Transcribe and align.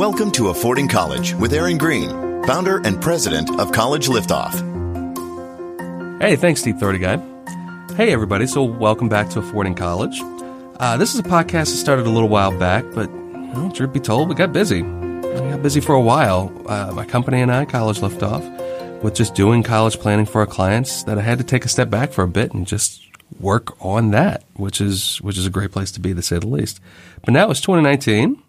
Welcome 0.00 0.30
to 0.32 0.48
Affording 0.48 0.88
College 0.88 1.34
with 1.34 1.52
Aaron 1.52 1.76
Green, 1.76 2.08
founder 2.44 2.78
and 2.86 3.02
president 3.02 3.60
of 3.60 3.70
College 3.70 4.08
Liftoff. 4.08 4.54
Hey, 6.22 6.36
thanks, 6.36 6.62
Steve 6.62 6.78
Thirty 6.78 6.98
Guy. 6.98 7.18
Hey, 7.96 8.10
everybody. 8.10 8.46
So, 8.46 8.62
welcome 8.62 9.10
back 9.10 9.28
to 9.28 9.40
Affording 9.40 9.74
College. 9.74 10.18
Uh, 10.78 10.96
this 10.96 11.12
is 11.12 11.20
a 11.20 11.22
podcast 11.22 11.66
that 11.66 11.76
started 11.76 12.06
a 12.06 12.08
little 12.08 12.30
while 12.30 12.58
back, 12.58 12.86
but 12.94 13.12
well, 13.12 13.70
truth 13.72 13.92
be 13.92 14.00
told, 14.00 14.30
we 14.30 14.34
got 14.34 14.54
busy. 14.54 14.80
We 14.80 15.20
got 15.20 15.62
busy 15.62 15.82
for 15.82 15.94
a 15.94 16.00
while. 16.00 16.50
Uh, 16.66 16.92
my 16.94 17.04
company 17.04 17.42
and 17.42 17.52
I, 17.52 17.66
College 17.66 17.98
Liftoff, 17.98 19.02
with 19.02 19.14
just 19.14 19.34
doing 19.34 19.62
college 19.62 19.98
planning 19.98 20.24
for 20.24 20.40
our 20.40 20.46
clients, 20.46 21.04
that 21.04 21.18
I 21.18 21.20
had 21.20 21.36
to 21.36 21.44
take 21.44 21.66
a 21.66 21.68
step 21.68 21.90
back 21.90 22.10
for 22.10 22.24
a 22.24 22.28
bit 22.28 22.54
and 22.54 22.66
just 22.66 23.02
work 23.38 23.76
on 23.84 24.12
that, 24.12 24.44
which 24.54 24.80
is 24.80 25.18
which 25.18 25.36
is 25.36 25.44
a 25.44 25.50
great 25.50 25.72
place 25.72 25.92
to 25.92 26.00
be, 26.00 26.14
to 26.14 26.22
say 26.22 26.38
the 26.38 26.48
least. 26.48 26.80
But 27.22 27.34
now 27.34 27.50
it's 27.50 27.60
2019. 27.60 28.39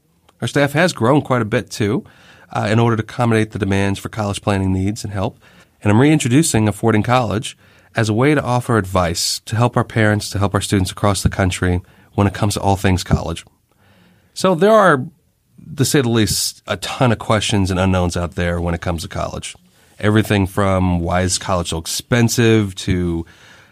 Our 0.42 0.48
staff 0.48 0.74
has 0.74 0.92
grown 0.92 1.22
quite 1.22 1.42
a 1.42 1.46
bit 1.46 1.70
too, 1.70 2.04
uh, 2.52 2.68
in 2.70 2.80
order 2.80 2.98
to 2.98 3.04
accommodate 3.04 3.52
the 3.52 3.60
demands 3.60 4.00
for 4.00 4.10
college 4.10 4.42
planning 4.42 4.74
needs 4.74 5.04
and 5.04 5.14
help. 5.14 5.40
And 5.84 5.92
I'm 5.92 6.00
reintroducing 6.00 6.68
Affording 6.68 7.04
College 7.04 7.58
as 7.96 8.10
a 8.10 8.14
way 8.14 8.34
to 8.36 8.42
offer 8.42 8.78
advice 8.78 9.40
to 9.42 9.56
help 9.56 9.78
our 9.78 9.84
parents, 9.84 10.30
to 10.32 10.40
help 10.40 10.54
our 10.54 10.62
students 10.62 10.92
across 10.92 11.24
the 11.24 11.30
country 11.30 11.82
when 12.14 12.28
it 12.28 12.34
comes 12.34 12.56
to 12.56 12.62
all 12.62 12.76
things 12.76 13.04
college. 13.04 13.46
So 14.34 14.56
there 14.56 14.72
are, 14.72 15.06
to 15.78 15.86
say 15.86 16.02
the 16.02 16.10
least, 16.10 16.64
a 16.68 16.78
ton 16.78 17.12
of 17.12 17.20
questions 17.20 17.70
and 17.70 17.80
unknowns 17.80 18.18
out 18.18 18.36
there 18.36 18.62
when 18.62 18.74
it 18.74 18.82
comes 18.82 19.04
to 19.04 19.08
college. 19.08 19.56
Everything 20.00 20.48
from 20.48 21.00
why 21.00 21.22
is 21.22 21.38
college 21.38 21.70
so 21.70 21.78
expensive 21.78 22.74
to 22.76 23.26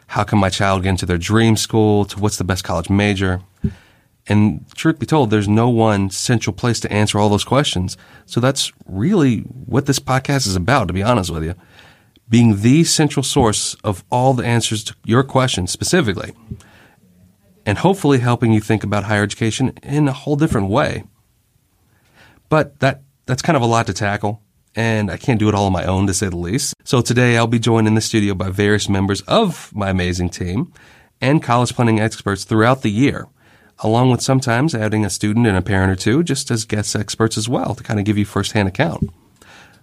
how 0.08 0.24
can 0.24 0.40
my 0.40 0.50
child 0.50 0.84
get 0.84 0.90
into 0.90 1.06
their 1.06 1.18
dream 1.18 1.56
school 1.56 2.06
to 2.06 2.20
what's 2.20 2.38
the 2.38 2.44
best 2.44 2.64
college 2.64 2.90
major. 2.90 3.42
And 4.30 4.64
truth 4.76 5.00
be 5.00 5.08
told, 5.08 5.32
there's 5.32 5.48
no 5.48 5.70
one 5.70 6.12
central 6.12 6.54
place 6.54 6.80
to 6.82 6.94
answer 6.94 7.18
all 7.18 7.30
those 7.30 7.44
questions. 7.44 7.98
So 8.28 8.40
that's 8.40 8.72
really 8.86 9.40
what 9.40 9.88
this 9.88 9.98
podcast 9.98 10.46
is 10.46 10.56
about, 10.56 10.88
to 10.88 10.94
be 10.94 11.02
honest 11.02 11.32
with 11.32 11.44
you. 11.44 11.56
Being 12.30 12.62
the 12.62 12.84
central 12.84 13.24
source 13.24 13.74
of 13.84 14.04
all 14.12 14.36
the 14.36 14.46
answers 14.46 14.84
to 14.84 14.96
your 15.04 15.24
questions 15.24 15.72
specifically. 15.72 16.34
And 17.66 17.80
hopefully 17.80 18.20
helping 18.20 18.54
you 18.54 18.62
think 18.62 18.84
about 18.84 19.06
higher 19.06 19.24
education 19.24 19.74
in 19.82 20.08
a 20.08 20.14
whole 20.14 20.36
different 20.36 20.70
way. 20.70 21.06
But 22.50 22.80
that, 22.82 23.02
that's 23.26 23.42
kind 23.42 23.58
of 23.58 23.64
a 23.64 23.68
lot 23.68 23.88
to 23.88 23.94
tackle. 23.94 24.44
And 24.76 25.10
I 25.10 25.18
can't 25.18 25.40
do 25.40 25.50
it 25.50 25.56
all 25.56 25.66
on 25.66 25.74
my 25.74 25.86
own, 25.86 26.06
to 26.06 26.14
say 26.14 26.30
the 26.30 26.38
least. 26.38 26.76
So 26.84 27.02
today 27.02 27.36
I'll 27.36 27.48
be 27.48 27.58
joined 27.58 27.88
in 27.88 27.96
the 27.96 28.02
studio 28.02 28.36
by 28.36 28.50
various 28.50 28.88
members 28.88 29.22
of 29.22 29.74
my 29.76 29.90
amazing 29.90 30.30
team 30.30 30.72
and 31.20 31.42
college 31.42 31.74
planning 31.74 32.00
experts 32.00 32.44
throughout 32.44 32.84
the 32.84 32.92
year 32.92 33.28
along 33.82 34.12
with 34.12 34.22
sometimes 34.22 34.76
adding 34.76 35.06
a 35.06 35.10
student 35.10 35.48
and 35.48 35.58
a 35.58 35.62
parent 35.62 35.92
or 35.92 35.96
two 35.96 36.24
just 36.24 36.52
as 36.52 36.66
guest 36.66 36.96
experts 36.96 37.38
as 37.38 37.48
well 37.48 37.76
to 37.76 37.84
kind 37.84 38.00
of 38.00 38.06
give 38.06 38.18
you 38.18 38.26
firsthand 38.26 38.68
account. 38.68 39.10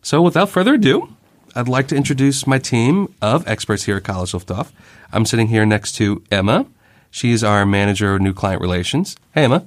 So 0.03 0.23
without 0.23 0.51
further 0.51 0.75
ado, 0.75 1.17
I'd 1.55 1.69
like 1.69 1.89
to 1.89 1.97
introduce 1.97 2.47
my 2.47 2.59
team 2.59 3.15
of 3.23 3.47
experts 3.49 3.85
here 3.85 3.97
at 3.97 4.05
College 4.05 4.33
Liftoff. 4.33 4.71
I'm 5.13 5.25
sitting 5.25 5.49
here 5.49 5.65
next 5.65 5.93
to 5.93 6.23
Emma. 6.31 6.67
She's 7.11 7.43
our 7.43 7.65
manager 7.65 8.15
of 8.15 8.21
new 8.21 8.35
client 8.35 8.61
relations. 8.61 9.17
Hey, 9.33 9.45
Emma. 9.45 9.65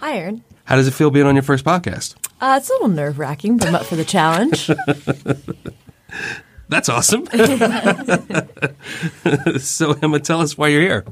Hi, 0.00 0.16
Aaron. 0.16 0.42
How 0.64 0.76
does 0.76 0.88
it 0.88 0.94
feel 0.94 1.10
being 1.10 1.26
on 1.26 1.34
your 1.34 1.42
first 1.42 1.64
podcast? 1.64 2.14
Uh, 2.40 2.56
it's 2.58 2.70
a 2.70 2.72
little 2.72 2.88
nerve 2.88 3.18
wracking, 3.18 3.58
but 3.58 3.68
I'm 3.68 3.74
up 3.74 3.84
for 3.84 3.96
the 3.96 4.04
challenge. 4.04 4.66
That's 6.68 6.88
awesome. 6.88 7.26
so, 9.60 9.92
Emma, 10.02 10.18
tell 10.20 10.40
us 10.40 10.58
why 10.58 10.68
you're 10.68 10.80
here. 10.80 11.04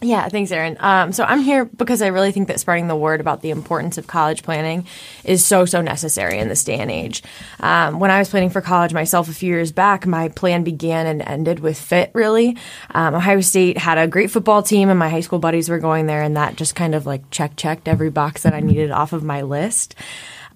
Yeah, 0.00 0.28
thanks, 0.28 0.52
Aaron. 0.52 0.76
Um, 0.78 1.12
so 1.12 1.24
I'm 1.24 1.40
here 1.40 1.64
because 1.64 2.02
I 2.02 2.06
really 2.08 2.30
think 2.30 2.46
that 2.48 2.60
spreading 2.60 2.86
the 2.86 2.94
word 2.94 3.20
about 3.20 3.42
the 3.42 3.50
importance 3.50 3.98
of 3.98 4.06
college 4.06 4.44
planning 4.44 4.86
is 5.24 5.44
so, 5.44 5.64
so 5.64 5.80
necessary 5.80 6.38
in 6.38 6.48
this 6.48 6.62
day 6.62 6.78
and 6.78 6.88
age. 6.88 7.24
Um, 7.58 7.98
when 7.98 8.12
I 8.12 8.20
was 8.20 8.28
planning 8.28 8.50
for 8.50 8.60
college 8.60 8.94
myself 8.94 9.28
a 9.28 9.34
few 9.34 9.48
years 9.48 9.72
back, 9.72 10.06
my 10.06 10.28
plan 10.28 10.62
began 10.62 11.06
and 11.06 11.20
ended 11.22 11.58
with 11.58 11.80
fit, 11.80 12.12
really. 12.14 12.56
Um, 12.92 13.16
Ohio 13.16 13.40
State 13.40 13.76
had 13.76 13.98
a 13.98 14.06
great 14.06 14.30
football 14.30 14.62
team, 14.62 14.88
and 14.88 15.00
my 15.00 15.08
high 15.08 15.20
school 15.20 15.40
buddies 15.40 15.68
were 15.68 15.80
going 15.80 16.06
there, 16.06 16.22
and 16.22 16.36
that 16.36 16.54
just 16.54 16.76
kind 16.76 16.94
of 16.94 17.04
like 17.04 17.28
check 17.30 17.56
checked 17.56 17.88
every 17.88 18.10
box 18.10 18.44
that 18.44 18.54
I 18.54 18.60
needed 18.60 18.92
off 18.92 19.12
of 19.12 19.24
my 19.24 19.42
list. 19.42 19.96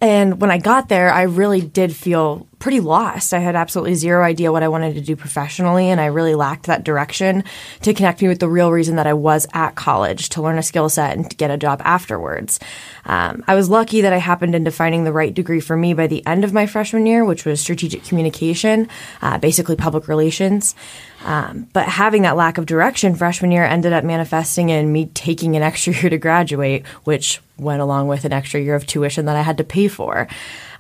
And 0.01 0.41
when 0.41 0.51
I 0.51 0.59
got 0.59 0.89
there, 0.89 1.13
I 1.13 1.23
really 1.23 1.61
did 1.61 1.95
feel 1.95 2.49
pretty 2.63 2.79
lost. 2.79 3.35
I 3.35 3.41
had 3.41 3.57
absolutely 3.57 3.97
zero 3.97 4.23
idea 4.23 4.53
what 4.53 4.63
I 4.63 4.69
wanted 4.69 4.95
to 4.95 5.01
do 5.01 5.17
professionally, 5.17 5.91
and 5.91 6.01
I 6.01 6.07
really 6.07 6.37
lacked 6.37 6.67
that 6.67 6.85
direction 6.85 7.43
to 7.81 7.93
connect 7.93 8.23
me 8.23 8.29
with 8.29 8.39
the 8.39 8.49
real 8.49 8.71
reason 8.71 8.95
that 8.97 9.07
I 9.09 9.15
was 9.15 9.49
at 9.53 9.75
college 9.75 10.29
to 10.29 10.43
learn 10.43 10.59
a 10.59 10.63
skill 10.63 10.89
set 10.89 11.17
and 11.17 11.29
to 11.29 11.37
get 11.37 11.51
a 11.51 11.57
job 11.57 11.83
afterwards. 11.85 12.61
Um, 13.05 13.43
I 13.49 13.57
was 13.57 13.69
lucky 13.69 14.03
that 14.03 14.13
I 14.13 14.19
happened 14.19 14.55
into 14.55 14.71
finding 14.71 15.03
the 15.03 15.13
right 15.13 15.35
degree 15.35 15.59
for 15.59 15.77
me 15.77 15.93
by 15.93 16.07
the 16.07 16.25
end 16.25 16.45
of 16.45 16.53
my 16.53 16.67
freshman 16.67 17.05
year, 17.05 17.25
which 17.25 17.45
was 17.45 17.61
strategic 17.61 18.05
communication, 18.05 18.89
uh, 19.23 19.39
basically 19.39 19.75
public 19.75 20.07
relations. 20.07 20.77
Um, 21.25 21.69
but 21.73 21.89
having 21.89 22.23
that 22.23 22.37
lack 22.37 22.59
of 22.59 22.67
direction 22.67 23.17
freshman 23.17 23.51
year 23.51 23.65
ended 23.65 23.93
up 23.93 24.05
manifesting 24.05 24.69
in 24.69 24.93
me 24.93 25.07
taking 25.07 25.57
an 25.57 25.63
extra 25.63 25.93
year 26.01 26.11
to 26.11 26.19
graduate, 26.19 26.87
which 27.03 27.41
went 27.59 27.83
along 27.83 28.09
with 28.09 28.25
an 28.25 28.33
extra 28.33 28.61
year 28.61 28.75
of 28.75 28.87
tuition 28.87 29.27
that 29.27 29.37
I 29.37 29.43
had 29.43 29.59
to 29.59 29.65
pay 29.65 29.89
for. 29.89 30.29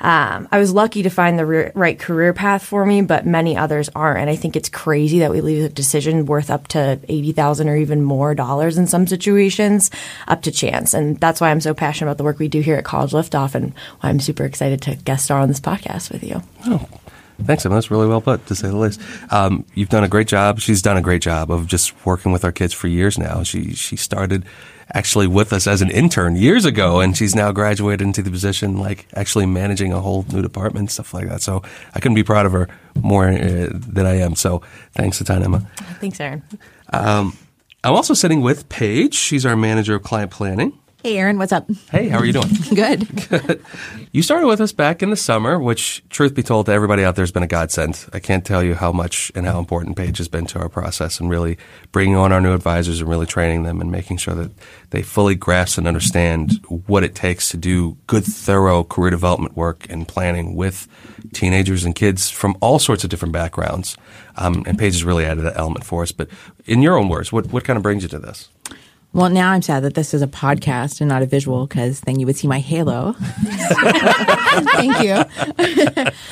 Um, 0.02 0.48
I 0.50 0.58
was 0.58 0.72
lucky 0.72 1.04
to 1.04 1.10
find 1.10 1.38
the 1.38 1.46
re- 1.46 1.70
right 1.74 1.98
career 1.98 2.32
path 2.32 2.64
for 2.64 2.84
me, 2.84 3.02
but 3.02 3.24
many 3.24 3.56
others 3.56 3.88
aren't. 3.94 4.18
And 4.18 4.28
I 4.28 4.34
think 4.36 4.56
it's 4.56 4.68
crazy 4.68 5.20
that 5.20 5.30
we 5.30 5.40
leave 5.40 5.64
a 5.64 5.68
decision 5.68 6.26
worth 6.26 6.50
up 6.50 6.66
to 6.68 6.98
eighty 7.08 7.30
thousand 7.30 7.68
or 7.68 7.76
even 7.76 8.02
more 8.02 8.34
dollars 8.34 8.76
in 8.76 8.88
some 8.88 9.06
situations 9.06 9.90
up 10.26 10.42
to 10.42 10.50
chance. 10.50 10.92
And 10.92 11.18
that's 11.20 11.40
why 11.40 11.50
I'm 11.50 11.60
so 11.60 11.72
passionate 11.72 12.10
about 12.10 12.18
the 12.18 12.24
work 12.24 12.40
we 12.40 12.48
do 12.48 12.60
here 12.60 12.76
at 12.76 12.84
College 12.84 13.12
Liftoff, 13.12 13.54
and 13.54 13.72
why 14.00 14.10
I'm 14.10 14.20
super 14.20 14.44
excited 14.44 14.82
to 14.82 14.96
guest 14.96 15.26
star 15.26 15.40
on 15.40 15.48
this 15.48 15.60
podcast 15.60 16.10
with 16.10 16.24
you. 16.24 16.42
Oh, 16.66 16.86
Thanks, 17.44 17.64
Emma. 17.64 17.76
That's 17.76 17.90
really 17.90 18.06
well 18.06 18.20
put, 18.20 18.44
to 18.46 18.54
say 18.54 18.68
the 18.68 18.76
least. 18.76 19.00
Um, 19.30 19.64
you've 19.74 19.88
done 19.88 20.04
a 20.04 20.08
great 20.08 20.28
job. 20.28 20.60
She's 20.60 20.82
done 20.82 20.96
a 20.96 21.02
great 21.02 21.22
job 21.22 21.50
of 21.50 21.66
just 21.66 22.04
working 22.04 22.30
with 22.32 22.44
our 22.44 22.52
kids 22.52 22.72
for 22.72 22.88
years 22.88 23.18
now. 23.18 23.42
She 23.42 23.72
she 23.74 23.96
started 23.96 24.44
actually 24.92 25.26
with 25.26 25.52
us 25.52 25.66
as 25.66 25.82
an 25.82 25.90
intern 25.90 26.36
years 26.36 26.64
ago, 26.64 27.00
and 27.00 27.16
she's 27.16 27.34
now 27.34 27.52
graduated 27.52 28.02
into 28.06 28.22
the 28.22 28.30
position, 28.30 28.78
like 28.78 29.06
actually 29.14 29.46
managing 29.46 29.92
a 29.92 30.00
whole 30.00 30.24
new 30.32 30.42
department, 30.42 30.90
stuff 30.90 31.14
like 31.14 31.28
that. 31.28 31.42
So 31.42 31.62
I 31.94 32.00
couldn't 32.00 32.14
be 32.14 32.24
proud 32.24 32.46
of 32.46 32.52
her 32.52 32.68
more 33.00 33.28
uh, 33.28 33.68
than 33.70 34.06
I 34.06 34.18
am. 34.20 34.34
So 34.34 34.62
thanks 34.92 35.20
a 35.20 35.24
ton, 35.24 35.42
Emma. 35.42 35.60
Thanks, 36.00 36.20
Aaron. 36.20 36.42
Um, 36.92 37.36
I'm 37.84 37.94
also 37.94 38.14
sitting 38.14 38.42
with 38.42 38.68
Paige. 38.68 39.14
She's 39.14 39.44
our 39.44 39.56
manager 39.56 39.96
of 39.96 40.02
client 40.02 40.30
planning. 40.30 40.78
Hey, 41.02 41.18
Aaron, 41.18 41.36
what's 41.36 41.50
up? 41.50 41.68
Hey, 41.90 42.08
how 42.08 42.18
are 42.18 42.24
you 42.24 42.32
doing? 42.32 42.46
Good. 42.76 43.28
Good. 43.28 43.64
You 44.12 44.22
started 44.22 44.46
with 44.46 44.60
us 44.60 44.70
back 44.70 45.02
in 45.02 45.10
the 45.10 45.16
summer, 45.16 45.58
which, 45.58 46.00
truth 46.10 46.32
be 46.32 46.44
told, 46.44 46.66
to 46.66 46.72
everybody 46.72 47.02
out 47.02 47.16
there 47.16 47.24
has 47.24 47.32
been 47.32 47.42
a 47.42 47.48
godsend. 47.48 48.06
I 48.12 48.20
can't 48.20 48.44
tell 48.44 48.62
you 48.62 48.76
how 48.76 48.92
much 48.92 49.32
and 49.34 49.44
how 49.44 49.58
important 49.58 49.96
Paige 49.96 50.18
has 50.18 50.28
been 50.28 50.46
to 50.46 50.60
our 50.60 50.68
process 50.68 51.18
and 51.18 51.28
really 51.28 51.58
bringing 51.90 52.14
on 52.14 52.30
our 52.30 52.40
new 52.40 52.54
advisors 52.54 53.00
and 53.00 53.10
really 53.10 53.26
training 53.26 53.64
them 53.64 53.80
and 53.80 53.90
making 53.90 54.18
sure 54.18 54.34
that 54.34 54.52
they 54.90 55.02
fully 55.02 55.34
grasp 55.34 55.76
and 55.76 55.88
understand 55.88 56.64
what 56.86 57.02
it 57.02 57.16
takes 57.16 57.48
to 57.48 57.56
do 57.56 57.96
good, 58.06 58.22
thorough 58.22 58.84
career 58.84 59.10
development 59.10 59.56
work 59.56 59.84
and 59.90 60.06
planning 60.06 60.54
with 60.54 60.86
teenagers 61.32 61.84
and 61.84 61.96
kids 61.96 62.30
from 62.30 62.56
all 62.60 62.78
sorts 62.78 63.02
of 63.02 63.10
different 63.10 63.32
backgrounds. 63.32 63.96
Um, 64.36 64.62
and 64.68 64.78
Paige 64.78 64.92
has 64.92 65.02
really 65.02 65.24
added 65.24 65.42
that 65.42 65.56
element 65.56 65.84
for 65.84 66.04
us. 66.04 66.12
But 66.12 66.28
in 66.64 66.80
your 66.80 66.96
own 66.96 67.08
words, 67.08 67.32
what, 67.32 67.52
what 67.52 67.64
kind 67.64 67.76
of 67.76 67.82
brings 67.82 68.04
you 68.04 68.08
to 68.10 68.20
this? 68.20 68.50
Well, 69.14 69.28
now 69.28 69.50
I'm 69.50 69.60
sad 69.60 69.84
that 69.84 69.92
this 69.92 70.14
is 70.14 70.22
a 70.22 70.26
podcast 70.26 71.02
and 71.02 71.08
not 71.08 71.20
a 71.20 71.26
visual 71.26 71.66
because 71.66 72.00
then 72.00 72.18
you 72.18 72.24
would 72.24 72.36
see 72.36 72.48
my 72.48 72.60
halo. 72.60 73.12
Thank 74.72 75.02
you. 75.02 75.22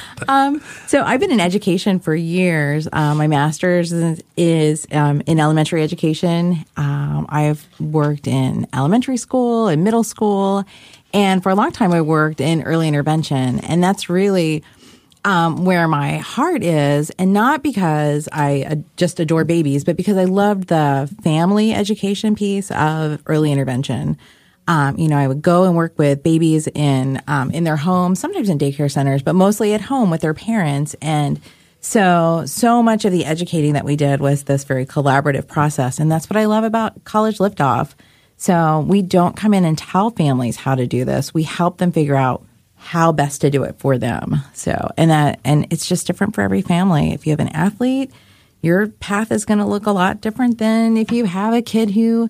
um, 0.28 0.62
so 0.86 1.02
I've 1.02 1.20
been 1.20 1.30
in 1.30 1.41
education 1.41 2.00
for 2.00 2.14
years. 2.14 2.88
Uh, 2.91 3.14
my 3.14 3.26
master's 3.26 3.92
is, 3.92 4.22
is 4.38 4.86
um, 4.92 5.20
in 5.26 5.38
elementary 5.38 5.82
education. 5.82 6.64
Um, 6.78 7.26
I've 7.28 7.68
worked 7.78 8.26
in 8.26 8.66
elementary 8.72 9.18
school 9.18 9.68
and 9.68 9.84
middle 9.84 10.04
school. 10.04 10.64
And 11.12 11.42
for 11.42 11.50
a 11.50 11.54
long 11.54 11.72
time, 11.72 11.92
I 11.92 12.00
worked 12.00 12.41
in 12.41 12.62
early 12.62 12.88
intervention. 12.88 13.60
And 13.60 13.84
that's 13.84 14.09
really 14.09 14.65
um, 15.25 15.65
where 15.65 15.87
my 15.87 16.19
heart 16.19 16.63
is, 16.65 17.11
and 17.11 17.33
not 17.33 17.63
because 17.63 18.28
I 18.33 18.65
uh, 18.69 18.77
just 18.97 19.21
adore 19.21 19.45
babies, 19.45 19.84
but 19.84 19.97
because 19.97 20.17
I 20.17 20.25
loved 20.25 20.69
the 20.69 21.15
family 21.22 21.72
education 21.72 22.34
piece 22.34 22.71
of 22.71 23.22
early 23.27 23.53
intervention. 23.53 24.17
Um, 24.67 24.97
you 24.99 25.09
know, 25.09 25.17
I 25.17 25.27
would 25.27 25.43
go 25.43 25.65
and 25.65 25.77
work 25.77 25.99
with 25.99 26.22
babies 26.22 26.69
in 26.69 27.21
um, 27.27 27.51
in 27.51 27.65
their 27.65 27.77
homes, 27.77 28.21
sometimes 28.21 28.49
in 28.49 28.59
daycare 28.59 28.91
centers, 28.91 29.22
but 29.22 29.34
mostly 29.34 29.75
at 29.75 29.81
home 29.81 30.11
with 30.11 30.21
their 30.21 30.34
parents. 30.34 30.95
And 31.03 31.41
so, 31.81 32.45
so 32.47 32.83
much 32.83 33.05
of 33.05 33.13
the 33.13 33.25
educating 33.25 33.72
that 33.72 33.84
we 33.84 33.97
did 33.97 34.21
was 34.21 34.45
this 34.45 34.65
very 34.65 34.87
collaborative 34.87 35.49
process, 35.49 35.99
and 35.99 36.11
that's 36.11 36.31
what 36.31 36.37
I 36.37 36.45
love 36.47 36.65
about 36.65 37.05
College 37.05 37.39
Liftoff. 37.39 37.95
So 38.37 38.81
we 38.87 39.03
don't 39.03 39.37
come 39.37 39.53
in 39.53 39.67
and 39.67 39.77
tell 39.77 40.11
families 40.11 40.57
how 40.57 40.75
to 40.75 40.87
do 40.87 41.05
this; 41.05 41.34
we 41.34 41.43
help 41.43 41.78
them 41.78 41.93
figure 41.93 42.17
out 42.17 42.45
how 42.80 43.12
best 43.12 43.42
to 43.42 43.50
do 43.50 43.62
it 43.62 43.78
for 43.78 43.98
them. 43.98 44.42
So, 44.54 44.91
and 44.97 45.10
that, 45.10 45.38
and 45.44 45.66
it's 45.71 45.86
just 45.86 46.06
different 46.06 46.34
for 46.34 46.42
every 46.42 46.62
family. 46.62 47.12
If 47.12 47.27
you 47.27 47.30
have 47.30 47.41
an 47.41 47.48
athlete, 47.48 48.10
your 48.62 48.88
path 48.88 49.30
is 49.30 49.44
going 49.44 49.59
to 49.59 49.66
look 49.66 49.86
a 49.86 49.92
lot 49.92 50.21
different 50.21 50.59
than 50.59 50.97
if 50.97 51.12
you 51.12 51.24
have 51.27 51.54
a 51.54 51.62
kid 51.62 51.91
who 51.91 52.28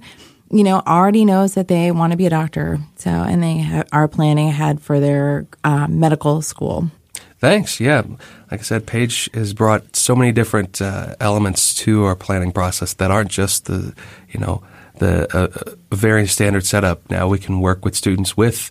you 0.50 0.64
know, 0.64 0.82
already 0.86 1.24
knows 1.24 1.54
that 1.54 1.68
they 1.68 1.92
want 1.92 2.10
to 2.10 2.16
be 2.16 2.26
a 2.26 2.30
doctor. 2.30 2.80
So, 2.96 3.10
and 3.10 3.42
they 3.42 3.60
ha- 3.60 3.84
are 3.92 4.08
planning 4.08 4.48
ahead 4.48 4.80
for 4.80 4.98
their 4.98 5.46
uh, 5.62 5.86
medical 5.88 6.42
school. 6.42 6.90
Thanks. 7.38 7.80
Yeah. 7.80 8.02
Like 8.50 8.60
I 8.60 8.62
said, 8.64 8.86
Paige 8.86 9.30
has 9.32 9.54
brought 9.54 9.96
so 9.96 10.14
many 10.14 10.32
different 10.32 10.82
uh, 10.82 11.14
elements 11.20 11.74
to 11.76 12.04
our 12.04 12.16
planning 12.16 12.52
process 12.52 12.92
that 12.94 13.10
aren't 13.10 13.30
just 13.30 13.66
the, 13.66 13.94
you 14.28 14.40
know, 14.40 14.62
the 14.98 15.34
uh, 15.34 15.74
very 15.94 16.26
standard 16.26 16.66
setup. 16.66 17.08
Now 17.08 17.28
we 17.28 17.38
can 17.38 17.60
work 17.60 17.84
with 17.84 17.94
students 17.94 18.36
with 18.36 18.70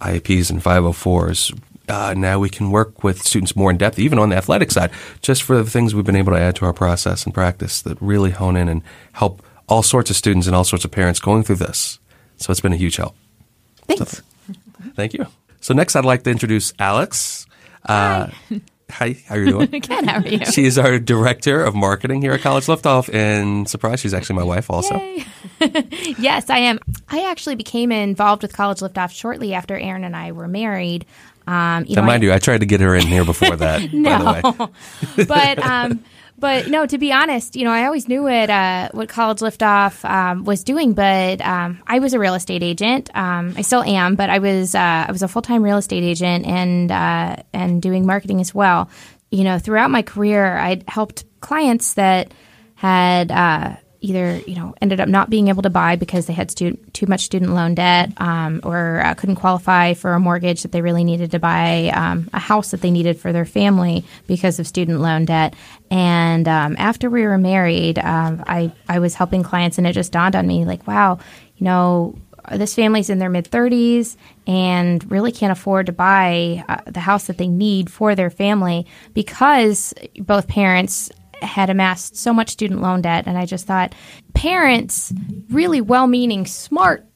IEPs 0.00 0.50
and 0.50 0.62
504s. 0.62 1.58
Uh, 1.88 2.14
now 2.16 2.38
we 2.38 2.50
can 2.50 2.70
work 2.70 3.04
with 3.04 3.22
students 3.22 3.54
more 3.54 3.70
in 3.70 3.76
depth, 3.76 3.98
even 3.98 4.18
on 4.18 4.28
the 4.30 4.36
athletic 4.36 4.70
side, 4.72 4.90
just 5.22 5.42
for 5.42 5.56
the 5.56 5.70
things 5.70 5.94
we've 5.94 6.04
been 6.04 6.16
able 6.16 6.32
to 6.32 6.38
add 6.38 6.56
to 6.56 6.64
our 6.64 6.72
process 6.72 7.24
and 7.24 7.32
practice 7.32 7.80
that 7.82 7.96
really 8.00 8.32
hone 8.32 8.56
in 8.56 8.68
and 8.68 8.82
help 9.12 9.42
all 9.68 9.82
sorts 9.82 10.10
of 10.10 10.16
students 10.16 10.46
and 10.46 10.56
all 10.56 10.64
sorts 10.64 10.84
of 10.84 10.90
parents 10.90 11.20
going 11.20 11.42
through 11.44 11.56
this. 11.56 11.98
So 12.38 12.50
it's 12.50 12.60
been 12.60 12.72
a 12.72 12.76
huge 12.76 12.96
help. 12.96 13.16
Thanks. 13.86 14.16
So, 14.16 14.22
thank 14.94 15.14
you. 15.14 15.26
So 15.60 15.74
next, 15.74 15.96
I'd 15.96 16.04
like 16.04 16.24
to 16.24 16.30
introduce 16.30 16.72
Alex. 16.78 17.46
Uh, 17.84 18.26
hi. 18.48 18.60
Hi, 18.90 19.16
how 19.26 19.34
are 19.34 19.40
you 19.40 19.50
doing? 19.50 19.68
Good, 19.70 20.04
how 20.06 20.20
are 20.20 20.26
you? 20.26 20.44
She 20.46 20.64
is 20.64 20.78
our 20.78 20.98
director 20.98 21.62
of 21.62 21.74
marketing 21.74 22.22
here 22.22 22.32
at 22.32 22.40
College 22.40 22.66
Liftoff, 22.66 23.12
and 23.12 23.68
surprise, 23.68 24.00
she's 24.00 24.14
actually 24.14 24.36
my 24.36 24.44
wife 24.44 24.70
also. 24.70 24.96
yes, 26.18 26.48
I 26.48 26.58
am. 26.58 26.78
I 27.08 27.28
actually 27.28 27.56
became 27.56 27.90
involved 27.90 28.42
with 28.42 28.52
College 28.52 28.78
Liftoff 28.78 29.10
shortly 29.10 29.54
after 29.54 29.76
Aaron 29.76 30.04
and 30.04 30.14
I 30.14 30.32
were 30.32 30.46
married. 30.46 31.04
Um, 31.48 31.84
you 31.86 31.96
now, 31.96 32.02
know, 32.02 32.06
mind 32.06 32.22
I, 32.22 32.26
you, 32.26 32.32
I 32.32 32.38
tried 32.38 32.60
to 32.60 32.66
get 32.66 32.80
her 32.80 32.94
in 32.94 33.06
here 33.06 33.24
before 33.24 33.56
that. 33.56 33.92
no, 33.92 34.40
but 35.26 35.58
um, 35.58 36.04
but 36.38 36.68
no, 36.68 36.84
to 36.84 36.98
be 36.98 37.12
honest, 37.12 37.56
you 37.56 37.64
know, 37.64 37.70
I 37.70 37.86
always 37.86 38.08
knew 38.08 38.22
what 38.22 38.50
uh, 38.50 38.90
what 38.92 39.08
College 39.08 39.38
Liftoff 39.38 40.04
um, 40.08 40.44
was 40.44 40.64
doing, 40.64 40.92
but 40.92 41.40
um, 41.40 41.82
I 41.86 41.98
was 41.98 42.12
a 42.12 42.18
real 42.18 42.34
estate 42.34 42.62
agent. 42.62 43.10
Um, 43.14 43.54
I 43.56 43.62
still 43.62 43.82
am, 43.82 44.16
but 44.16 44.28
I 44.28 44.38
was 44.38 44.74
uh, 44.74 45.06
I 45.08 45.12
was 45.12 45.22
a 45.22 45.28
full 45.28 45.42
time 45.42 45.62
real 45.62 45.78
estate 45.78 46.04
agent 46.04 46.46
and 46.46 46.92
uh, 46.92 47.36
and 47.52 47.80
doing 47.80 48.06
marketing 48.06 48.40
as 48.40 48.54
well. 48.54 48.90
You 49.30 49.44
know, 49.44 49.58
throughout 49.58 49.90
my 49.90 50.02
career, 50.02 50.56
I'd 50.58 50.84
helped 50.88 51.24
clients 51.40 51.94
that 51.94 52.32
had 52.74 53.32
uh, 53.32 53.76
either 54.00 54.38
you 54.46 54.54
know 54.54 54.74
ended 54.80 55.00
up 55.00 55.08
not 55.08 55.30
being 55.30 55.48
able 55.48 55.62
to 55.62 55.70
buy 55.70 55.96
because 55.96 56.26
they 56.26 56.32
had 56.32 56.50
stu- 56.50 56.76
too 56.92 57.06
much 57.06 57.22
student 57.22 57.52
loan 57.52 57.74
debt 57.74 58.10
um, 58.18 58.60
or 58.64 59.00
uh, 59.04 59.14
couldn't 59.14 59.36
qualify 59.36 59.94
for 59.94 60.12
a 60.14 60.20
mortgage 60.20 60.62
that 60.62 60.72
they 60.72 60.82
really 60.82 61.04
needed 61.04 61.30
to 61.30 61.38
buy 61.38 61.90
um, 61.94 62.28
a 62.32 62.38
house 62.38 62.70
that 62.70 62.80
they 62.80 62.90
needed 62.90 63.18
for 63.18 63.32
their 63.32 63.44
family 63.44 64.04
because 64.26 64.58
of 64.58 64.66
student 64.66 65.00
loan 65.00 65.24
debt. 65.24 65.54
And 65.90 66.48
um, 66.48 66.76
after 66.78 67.08
we 67.08 67.22
were 67.22 67.38
married 67.38 67.98
um, 67.98 68.44
I, 68.46 68.72
I 68.88 68.98
was 68.98 69.14
helping 69.14 69.42
clients 69.42 69.78
and 69.78 69.86
it 69.86 69.92
just 69.92 70.12
dawned 70.12 70.36
on 70.36 70.46
me 70.46 70.64
like 70.64 70.86
wow 70.86 71.18
you 71.56 71.64
know 71.64 72.16
this 72.52 72.74
family's 72.74 73.10
in 73.10 73.18
their 73.18 73.30
mid 73.30 73.50
30s 73.50 74.16
and 74.46 75.08
really 75.10 75.32
can't 75.32 75.52
afford 75.52 75.86
to 75.86 75.92
buy 75.92 76.64
uh, 76.68 76.80
the 76.86 77.00
house 77.00 77.26
that 77.26 77.38
they 77.38 77.48
need 77.48 77.90
for 77.90 78.14
their 78.14 78.30
family 78.30 78.86
because 79.14 79.92
both 80.18 80.46
parents 80.46 81.10
had 81.42 81.70
amassed 81.70 82.16
so 82.16 82.32
much 82.32 82.50
student 82.50 82.82
loan 82.82 83.02
debt. 83.02 83.24
And 83.26 83.36
I 83.38 83.46
just 83.46 83.66
thought 83.66 83.94
parents, 84.34 85.12
really 85.50 85.80
well 85.80 86.06
meaning, 86.06 86.46
smart 86.46 87.06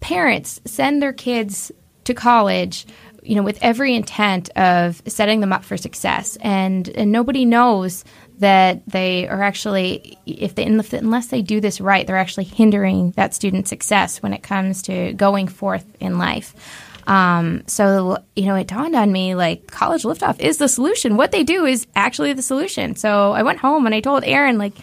parents, 0.00 0.60
send 0.64 1.02
their 1.02 1.12
kids 1.12 1.72
to 2.04 2.14
college 2.14 2.86
you 3.28 3.34
know, 3.34 3.42
with 3.42 3.58
every 3.60 3.94
intent 3.94 4.48
of 4.56 5.02
setting 5.06 5.40
them 5.40 5.52
up 5.52 5.62
for 5.62 5.76
success, 5.76 6.36
and 6.40 6.88
and 6.88 7.12
nobody 7.12 7.44
knows 7.44 8.02
that 8.38 8.86
they 8.86 9.28
are 9.28 9.42
actually, 9.42 10.16
if 10.24 10.54
they 10.54 10.64
unless 10.64 11.26
they 11.26 11.42
do 11.42 11.60
this 11.60 11.78
right, 11.78 12.06
they're 12.06 12.16
actually 12.16 12.44
hindering 12.44 13.10
that 13.12 13.34
student's 13.34 13.68
success 13.68 14.22
when 14.22 14.32
it 14.32 14.42
comes 14.42 14.80
to 14.82 15.12
going 15.12 15.46
forth 15.46 15.84
in 16.00 16.16
life. 16.16 16.54
Um, 17.08 17.62
so, 17.66 18.18
you 18.36 18.44
know, 18.44 18.54
it 18.54 18.66
dawned 18.66 18.94
on 18.94 19.10
me 19.10 19.34
like 19.34 19.66
college 19.68 20.02
liftoff 20.02 20.38
is 20.38 20.58
the 20.58 20.68
solution. 20.68 21.16
What 21.16 21.32
they 21.32 21.42
do 21.42 21.64
is 21.64 21.86
actually 21.96 22.34
the 22.34 22.42
solution. 22.42 22.96
So 22.96 23.32
I 23.32 23.42
went 23.42 23.60
home 23.60 23.86
and 23.86 23.94
I 23.94 24.00
told 24.00 24.24
Aaron, 24.24 24.58
like, 24.58 24.74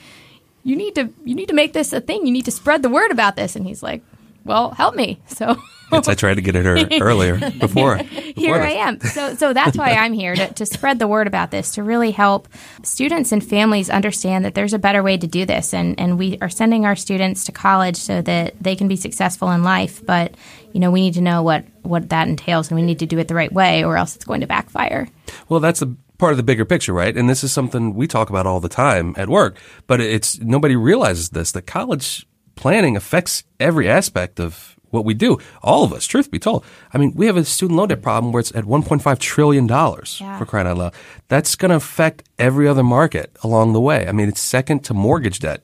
you 0.64 0.76
need 0.76 0.96
to, 0.96 1.14
you 1.24 1.36
need 1.36 1.50
to 1.50 1.54
make 1.54 1.74
this 1.74 1.94
a 1.94 2.02
thing. 2.02 2.26
You 2.26 2.34
need 2.34 2.46
to 2.46 2.52
spread 2.52 2.82
the 2.82 2.90
word 2.90 3.12
about 3.12 3.36
this. 3.36 3.56
And 3.56 3.66
he's 3.66 3.84
like, 3.84 4.02
well, 4.44 4.72
help 4.72 4.96
me. 4.96 5.22
So 5.30 5.58
I 5.92 6.16
tried 6.16 6.36
to 6.36 6.42
get 6.42 6.56
at 6.56 6.66
her 6.66 6.78
earlier 7.02 7.38
before. 7.38 7.98
before 7.98 8.22
here 8.22 8.58
this. 8.58 8.66
I 8.66 8.72
am. 8.72 9.00
So, 9.02 9.36
so 9.36 9.54
that's 9.54 9.78
why 9.78 9.92
I'm 9.94 10.14
here 10.14 10.36
to, 10.36 10.52
to 10.54 10.66
spread 10.66 10.98
the 10.98 11.08
word 11.08 11.28
about 11.28 11.52
this, 11.52 11.76
to 11.76 11.84
really 11.84 12.10
help 12.10 12.48
students 12.82 13.32
and 13.32 13.44
families 13.44 13.90
understand 13.90 14.44
that 14.46 14.56
there's 14.56 14.74
a 14.74 14.80
better 14.80 15.04
way 15.04 15.18
to 15.18 15.28
do 15.28 15.46
this. 15.46 15.76
And, 15.76 16.00
and 16.00 16.18
we 16.18 16.40
are 16.42 16.50
sending 16.50 16.86
our 16.86 16.96
students 16.96 17.44
to 17.46 17.52
college 17.52 17.98
so 17.98 18.22
that 18.24 18.56
they 18.60 18.76
can 18.76 18.88
be 18.88 18.96
successful 18.96 19.52
in 19.52 19.64
life. 19.64 20.04
But, 20.04 20.34
you 20.76 20.82
know, 20.82 20.92
we 20.92 21.00
need 21.00 21.14
to 21.14 21.22
know 21.22 21.42
what, 21.42 21.64
what 21.84 22.10
that 22.10 22.28
entails 22.28 22.68
and 22.70 22.76
we 22.76 22.86
need 22.86 23.00
to 23.00 23.06
do 23.06 23.18
it 23.18 23.30
the 23.30 23.34
right 23.34 23.52
way 23.54 23.86
or 23.86 23.96
else 23.96 24.14
it's 24.14 24.26
going 24.26 24.42
to 24.42 24.48
backfire. 24.48 25.08
Well, 25.48 25.62
that's 25.62 25.82
a 25.82 25.86
part 26.18 26.34
of 26.34 26.38
the 26.38 26.44
bigger 26.44 26.66
picture, 26.66 26.92
right? 26.92 27.16
And 27.16 27.30
this 27.30 27.46
is 27.46 27.54
something 27.54 27.96
we 27.96 28.08
talk 28.08 28.30
about 28.30 28.46
all 28.46 28.60
the 28.60 28.68
time 28.68 29.16
at 29.18 29.30
work, 29.30 29.58
but 29.88 30.02
it's 30.02 30.38
nobody 30.42 30.76
realizes 30.76 31.30
this 31.30 31.54
that 31.54 31.62
college 31.62 32.28
planning 32.56 32.98
affects 32.98 33.46
every 33.58 33.88
aspect 33.88 34.38
of 34.38 34.76
what 34.90 35.06
we 35.06 35.14
do. 35.14 35.38
All 35.64 35.86
of 35.86 35.94
us, 35.94 36.06
truth 36.06 36.30
be 36.30 36.40
told. 36.40 36.66
I 36.94 36.98
mean, 36.98 37.14
we 37.16 37.28
have 37.28 37.38
a 37.38 37.46
student 37.46 37.78
loan 37.78 37.88
debt 37.88 38.02
problem 38.02 38.34
where 38.34 38.42
it's 38.42 38.54
at 38.54 38.66
$1.5 38.66 39.20
trillion 39.20 39.70
yeah. 39.70 40.38
for 40.38 40.46
crying 40.46 40.68
out 40.68 40.78
loud. 40.78 40.94
That's 41.30 41.56
going 41.56 41.70
to 41.70 41.78
affect 41.78 42.28
every 42.38 42.68
other 42.68 42.84
market 42.84 43.34
along 43.44 43.72
the 43.72 43.80
way. 43.80 44.10
I 44.10 44.12
mean, 44.12 44.28
it's 44.28 44.42
second 44.42 44.84
to 44.86 44.94
mortgage 44.94 45.40
debt. 45.40 45.62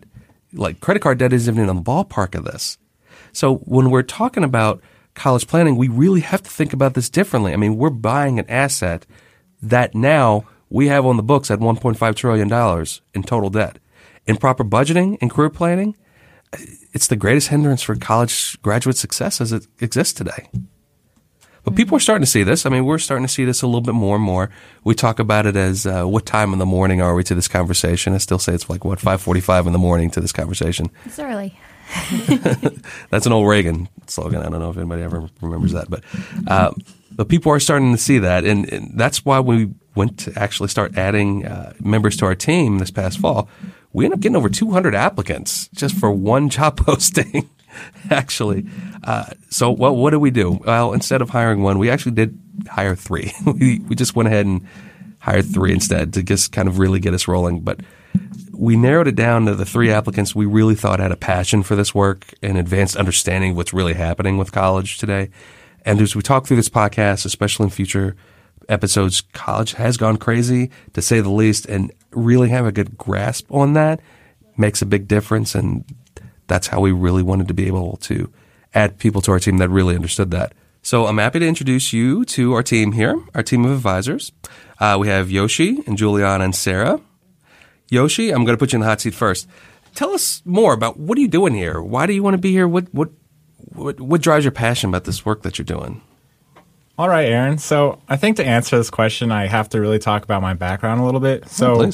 Like 0.53 0.79
credit 0.79 1.01
card 1.01 1.17
debt 1.17 1.33
isn't 1.33 1.53
even 1.53 1.69
in 1.69 1.75
the 1.75 1.81
ballpark 1.81 2.33
of 2.33 2.45
this. 2.45 2.77
So 3.33 3.55
when 3.57 3.89
we're 3.91 4.03
talking 4.03 4.43
about 4.43 4.81
college 5.13 5.47
planning, 5.47 5.75
we 5.75 5.87
really 5.87 6.21
have 6.21 6.41
to 6.43 6.49
think 6.49 6.73
about 6.73 6.93
this 6.93 7.09
differently. 7.09 7.53
I 7.53 7.57
mean, 7.57 7.77
we're 7.77 7.89
buying 7.89 8.39
an 8.39 8.49
asset 8.49 9.05
that 9.61 9.93
now 9.93 10.45
we 10.69 10.87
have 10.87 11.05
on 11.05 11.17
the 11.17 11.23
books 11.23 11.51
at 11.51 11.59
$1.5 11.59 12.15
trillion 12.15 12.87
in 13.13 13.23
total 13.23 13.49
debt. 13.49 13.79
In 14.25 14.37
proper 14.37 14.63
budgeting 14.63 15.17
and 15.21 15.29
career 15.29 15.49
planning, 15.49 15.95
it's 16.93 17.07
the 17.07 17.15
greatest 17.15 17.49
hindrance 17.49 17.81
for 17.81 17.95
college 17.95 18.61
graduate 18.61 18.97
success 18.97 19.41
as 19.41 19.51
it 19.51 19.67
exists 19.79 20.13
today. 20.13 20.49
But 21.63 21.75
people 21.75 21.95
are 21.95 21.99
starting 21.99 22.23
to 22.23 22.29
see 22.29 22.43
this. 22.43 22.65
I 22.65 22.69
mean, 22.69 22.85
we're 22.85 22.97
starting 22.97 23.25
to 23.25 23.31
see 23.31 23.45
this 23.45 23.61
a 23.61 23.67
little 23.67 23.81
bit 23.81 23.93
more 23.93 24.15
and 24.15 24.25
more. 24.25 24.49
We 24.83 24.95
talk 24.95 25.19
about 25.19 25.45
it 25.45 25.55
as 25.55 25.85
uh, 25.85 26.05
what 26.05 26.25
time 26.25 26.53
in 26.53 26.59
the 26.59 26.65
morning 26.65 27.01
are 27.01 27.13
we 27.13 27.23
to 27.25 27.35
this 27.35 27.47
conversation? 27.47 28.13
I 28.13 28.17
still 28.17 28.39
say 28.39 28.53
it's 28.53 28.69
like 28.69 28.83
what 28.83 28.99
five 28.99 29.21
forty-five 29.21 29.67
in 29.67 29.73
the 29.73 29.79
morning 29.79 30.09
to 30.11 30.21
this 30.21 30.31
conversation. 30.31 30.89
It's 31.05 31.19
early. 31.19 31.55
That's 33.09 33.25
an 33.25 33.31
old 33.31 33.47
Reagan 33.47 33.89
slogan. 34.07 34.41
I 34.41 34.49
don't 34.49 34.59
know 34.59 34.69
if 34.69 34.77
anybody 34.77 35.01
ever 35.01 35.29
remembers 35.41 35.73
that, 35.73 35.89
but 35.89 36.03
uh, 36.47 36.71
but 37.11 37.27
people 37.27 37.51
are 37.51 37.59
starting 37.59 37.91
to 37.91 37.97
see 37.97 38.19
that, 38.19 38.45
and, 38.45 38.71
and, 38.71 38.97
that's 38.97 39.25
why 39.25 39.39
we 39.39 39.69
went 39.95 40.19
to 40.19 40.33
actually 40.37 40.69
start 40.69 40.97
adding 40.97 41.45
uh, 41.45 41.73
members 41.81 42.15
to 42.17 42.25
our 42.25 42.35
team 42.35 42.79
this 42.79 42.91
past 42.91 43.19
fall. 43.19 43.49
We 43.91 44.05
ended 44.05 44.19
up 44.19 44.21
getting 44.21 44.37
over 44.37 44.49
200 44.49 44.95
applicants 44.95 45.67
just 45.75 45.95
for 45.95 46.11
one 46.11 46.49
job 46.57 46.77
posting. 46.77 47.49
actually, 48.09 48.65
uh, 49.03 49.25
so 49.49 49.71
well, 49.71 49.95
what 49.95 50.11
did 50.11 50.17
we 50.17 50.31
do? 50.31 50.59
Well, 50.65 50.93
instead 50.93 51.21
of 51.21 51.29
hiring 51.29 51.61
one, 51.61 51.79
we 51.79 51.89
actually 51.89 52.13
did 52.13 52.37
hire 52.67 52.95
three. 52.95 53.33
we 53.45 53.79
we 53.79 53.95
just 53.95 54.15
went 54.15 54.27
ahead 54.27 54.45
and 54.45 54.65
hired 55.19 55.45
three 55.45 55.71
instead 55.71 56.13
to 56.13 56.23
just 56.23 56.51
kind 56.51 56.67
of 56.67 56.79
really 56.79 56.99
get 56.99 57.13
us 57.13 57.27
rolling, 57.27 57.61
but 57.61 57.79
we 58.61 58.77
narrowed 58.77 59.07
it 59.07 59.15
down 59.15 59.47
to 59.47 59.55
the 59.55 59.65
three 59.65 59.89
applicants 59.89 60.35
we 60.35 60.45
really 60.45 60.75
thought 60.75 60.99
had 60.99 61.11
a 61.11 61.17
passion 61.17 61.63
for 61.63 61.75
this 61.75 61.95
work 61.95 62.31
and 62.43 62.59
advanced 62.59 62.95
understanding 62.95 63.51
of 63.51 63.57
what's 63.57 63.73
really 63.73 63.95
happening 63.95 64.37
with 64.37 64.51
college 64.51 64.99
today. 64.99 65.31
And 65.83 65.99
as 65.99 66.15
we 66.15 66.21
talk 66.21 66.45
through 66.45 66.57
this 66.57 66.69
podcast, 66.69 67.25
especially 67.25 67.63
in 67.63 67.69
future 67.71 68.15
episodes, 68.69 69.21
college 69.33 69.73
has 69.73 69.97
gone 69.97 70.17
crazy 70.17 70.69
to 70.93 71.01
say 71.01 71.21
the 71.21 71.31
least, 71.31 71.65
and 71.65 71.91
really 72.11 72.49
have 72.49 72.67
a 72.67 72.71
good 72.71 72.99
grasp 72.99 73.51
on 73.51 73.73
that 73.73 73.99
makes 74.57 74.83
a 74.83 74.85
big 74.85 75.07
difference. 75.07 75.55
And 75.55 75.83
that's 76.45 76.67
how 76.67 76.81
we 76.81 76.91
really 76.91 77.23
wanted 77.23 77.47
to 77.47 77.55
be 77.55 77.65
able 77.65 77.97
to 78.01 78.31
add 78.75 78.99
people 78.99 79.21
to 79.21 79.31
our 79.31 79.39
team 79.39 79.57
that 79.57 79.69
really 79.69 79.95
understood 79.95 80.29
that. 80.31 80.53
So 80.83 81.07
I'm 81.07 81.17
happy 81.17 81.39
to 81.39 81.47
introduce 81.47 81.93
you 81.93 82.25
to 82.25 82.53
our 82.53 82.61
team 82.61 82.91
here, 82.91 83.19
our 83.33 83.41
team 83.41 83.65
of 83.65 83.71
advisors. 83.71 84.31
Uh, 84.79 84.97
we 84.99 85.07
have 85.07 85.31
Yoshi 85.31 85.81
and 85.87 85.97
Juliana 85.97 86.43
and 86.43 86.55
Sarah. 86.55 87.01
Yoshi, 87.91 88.31
I'm 88.31 88.45
going 88.45 88.57
to 88.57 88.59
put 88.59 88.71
you 88.71 88.77
in 88.77 88.81
the 88.81 88.87
hot 88.87 89.01
seat 89.01 89.13
first. 89.13 89.47
Tell 89.93 90.13
us 90.13 90.41
more 90.45 90.73
about 90.73 90.97
what 90.97 91.17
are 91.17 91.21
you 91.21 91.27
doing 91.27 91.53
here? 91.53 91.81
Why 91.81 92.05
do 92.05 92.13
you 92.13 92.23
want 92.23 92.35
to 92.35 92.41
be 92.41 92.51
here? 92.51 92.67
What 92.67 92.91
what 92.93 93.09
what, 93.73 93.99
what 93.99 94.21
drives 94.21 94.45
your 94.45 94.53
passion 94.53 94.89
about 94.89 95.03
this 95.03 95.25
work 95.25 95.43
that 95.43 95.57
you're 95.57 95.65
doing? 95.65 96.01
All 96.97 97.09
right, 97.09 97.27
Aaron. 97.27 97.57
So 97.57 98.01
I 98.07 98.15
think 98.15 98.37
to 98.37 98.45
answer 98.45 98.77
this 98.77 98.89
question, 98.89 99.31
I 99.31 99.47
have 99.47 99.69
to 99.69 99.81
really 99.81 99.99
talk 99.99 100.23
about 100.23 100.41
my 100.41 100.53
background 100.53 101.01
a 101.01 101.03
little 101.03 101.19
bit. 101.19 101.43
Oh, 101.45 101.49
so 101.49 101.83
oh, 101.83 101.91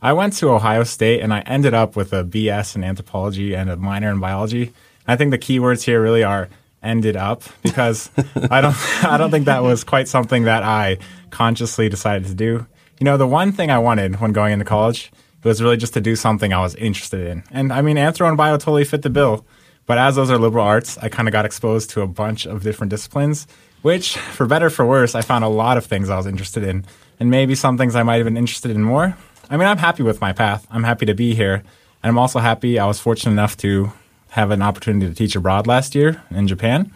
I 0.00 0.14
went 0.14 0.32
to 0.34 0.50
Ohio 0.50 0.84
State 0.84 1.20
and 1.20 1.32
I 1.32 1.40
ended 1.40 1.74
up 1.74 1.94
with 1.94 2.12
a 2.14 2.24
BS 2.24 2.74
in 2.74 2.82
anthropology 2.82 3.54
and 3.54 3.68
a 3.68 3.76
minor 3.76 4.10
in 4.10 4.20
biology. 4.20 4.72
I 5.06 5.16
think 5.16 5.30
the 5.30 5.38
key 5.38 5.58
words 5.58 5.82
here 5.82 6.00
really 6.00 6.24
are 6.24 6.48
ended 6.82 7.16
up 7.16 7.42
because 7.62 8.10
I 8.50 8.62
don't 8.62 9.04
I 9.04 9.18
don't 9.18 9.30
think 9.30 9.44
that 9.44 9.62
was 9.62 9.84
quite 9.84 10.08
something 10.08 10.44
that 10.44 10.62
I 10.62 10.98
consciously 11.30 11.90
decided 11.90 12.28
to 12.28 12.34
do. 12.34 12.66
You 12.98 13.04
know, 13.04 13.18
the 13.18 13.26
one 13.26 13.52
thing 13.52 13.70
I 13.70 13.78
wanted 13.78 14.20
when 14.20 14.32
going 14.32 14.54
into 14.54 14.64
college 14.64 15.12
it 15.44 15.48
was 15.48 15.62
really 15.62 15.76
just 15.76 15.94
to 15.94 16.00
do 16.00 16.16
something 16.16 16.52
I 16.52 16.60
was 16.60 16.74
interested 16.76 17.26
in. 17.26 17.44
And 17.50 17.72
I 17.72 17.82
mean, 17.82 17.96
Anthro 17.96 18.26
and 18.28 18.36
Bio 18.36 18.56
totally 18.56 18.84
fit 18.84 19.02
the 19.02 19.10
bill. 19.10 19.44
But 19.86 19.98
as 19.98 20.16
those 20.16 20.30
are 20.30 20.38
liberal 20.38 20.64
arts, 20.64 20.96
I 20.98 21.10
kind 21.10 21.28
of 21.28 21.32
got 21.32 21.44
exposed 21.44 21.90
to 21.90 22.00
a 22.00 22.06
bunch 22.06 22.46
of 22.46 22.62
different 22.62 22.90
disciplines, 22.90 23.46
which, 23.82 24.16
for 24.16 24.46
better 24.46 24.70
for 24.70 24.86
worse, 24.86 25.14
I 25.14 25.20
found 25.20 25.44
a 25.44 25.48
lot 25.48 25.76
of 25.76 25.84
things 25.84 26.08
I 26.08 26.16
was 26.16 26.26
interested 26.26 26.62
in, 26.62 26.86
and 27.20 27.30
maybe 27.30 27.54
some 27.54 27.76
things 27.76 27.94
I 27.94 28.02
might 28.02 28.16
have 28.16 28.24
been 28.24 28.38
interested 28.38 28.70
in 28.70 28.82
more. 28.82 29.14
I 29.50 29.58
mean, 29.58 29.68
I'm 29.68 29.76
happy 29.76 30.02
with 30.02 30.22
my 30.22 30.32
path. 30.32 30.66
I'm 30.70 30.84
happy 30.84 31.04
to 31.04 31.14
be 31.14 31.34
here. 31.34 31.62
And 32.02 32.10
I'm 32.10 32.18
also 32.18 32.38
happy 32.38 32.78
I 32.78 32.86
was 32.86 32.98
fortunate 32.98 33.32
enough 33.32 33.58
to 33.58 33.92
have 34.30 34.50
an 34.50 34.62
opportunity 34.62 35.06
to 35.06 35.14
teach 35.14 35.36
abroad 35.36 35.66
last 35.66 35.94
year 35.94 36.22
in 36.30 36.48
Japan. 36.48 36.90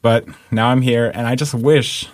But 0.00 0.24
now 0.50 0.68
I'm 0.68 0.80
here, 0.80 1.12
and 1.14 1.26
I 1.26 1.34
just 1.34 1.52
wish 1.52 2.08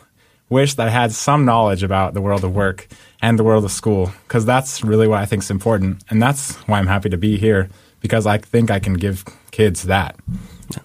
wish 0.49 0.75
that 0.75 0.87
I 0.87 0.91
had 0.91 1.13
some 1.13 1.45
knowledge 1.45 1.83
about 1.83 2.15
the 2.15 2.21
world 2.21 2.45
of 2.45 2.55
work 2.55 2.87
and 3.23 3.39
the 3.39 3.45
world 3.45 3.65
of 3.65 3.73
school 3.73 4.13
because 4.29 4.45
that's 4.45 4.83
really 4.85 5.09
what 5.09 5.21
I 5.21 5.27
think 5.27 5.43
is 5.43 5.51
important, 5.51 6.03
and 6.11 6.23
that's 6.23 6.55
why 6.69 6.79
I'm 6.79 6.87
happy 6.87 7.09
to 7.11 7.17
be 7.17 7.37
here 7.39 7.69
because 8.01 8.27
I 8.27 8.39
think 8.39 8.71
I 8.71 8.79
can 8.79 8.95
give 8.95 9.25
kids 9.51 9.85
that 9.85 10.17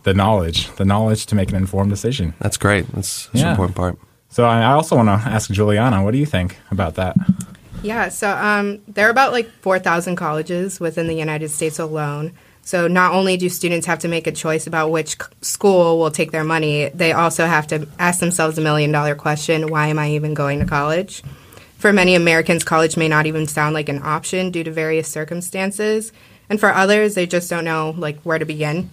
the 0.04 0.14
knowledge, 0.14 0.70
the 0.76 0.86
knowledge 0.86 1.26
to 1.28 1.36
make 1.36 1.50
an 1.50 1.56
informed 1.56 1.90
decision. 1.90 2.34
That's 2.40 2.58
great. 2.58 2.88
That's, 2.94 3.28
that's 3.28 3.40
Yeah. 3.40 3.46
an 3.46 3.52
important 3.52 3.76
part. 3.76 3.98
So 4.30 4.46
I 4.46 4.62
I 4.62 4.72
also 4.74 4.96
want 4.96 5.08
to 5.10 5.30
ask 5.30 5.50
Juliana, 5.52 6.04
what 6.04 6.12
do 6.12 6.18
you 6.18 6.26
think 6.26 6.58
about 6.72 6.96
that? 6.96 7.16
Yeah, 7.84 8.10
so 8.10 8.30
um, 8.30 8.80
there 8.88 9.08
are 9.08 9.10
about 9.10 9.32
like 9.32 9.50
4,000 9.62 10.16
colleges 10.16 10.80
within 10.80 11.08
the 11.08 11.16
United 11.16 11.50
States 11.50 11.80
alone. 11.80 12.32
So 12.64 12.88
not 12.88 13.14
only 13.14 13.38
do 13.38 13.50
students 13.50 13.88
have 13.88 14.00
to 14.00 14.08
make 14.08 14.28
a 14.28 14.32
choice 14.32 14.68
about 14.68 14.92
which 14.92 15.18
school 15.42 16.00
will 16.00 16.12
take 16.12 16.32
their 16.32 16.44
money, 16.44 16.90
they 16.90 17.12
also 17.12 17.46
have 17.46 17.68
to 17.68 17.88
ask 17.98 18.20
themselves 18.20 18.58
a 18.58 18.62
million 18.62 18.92
dollar 18.92 19.16
question 19.16 19.70
why 19.70 19.88
am 19.88 20.00
I 20.00 20.12
even 20.12 20.34
going 20.34 20.60
to 20.60 20.66
college? 20.66 21.24
For 21.78 21.92
many 21.92 22.14
Americans, 22.14 22.64
college 22.64 22.96
may 22.96 23.08
not 23.08 23.26
even 23.26 23.48
sound 23.48 23.74
like 23.74 23.90
an 23.90 24.04
option 24.04 24.52
due 24.52 24.64
to 24.64 24.72
various 24.72 25.08
circumstances. 25.08 26.12
And 26.50 26.60
for 26.60 26.72
others, 26.74 27.16
they 27.16 27.26
just 27.26 27.50
don't 27.50 27.66
know 27.66 27.96
like 27.98 28.22
where 28.22 28.38
to 28.38 28.46
begin 28.46 28.92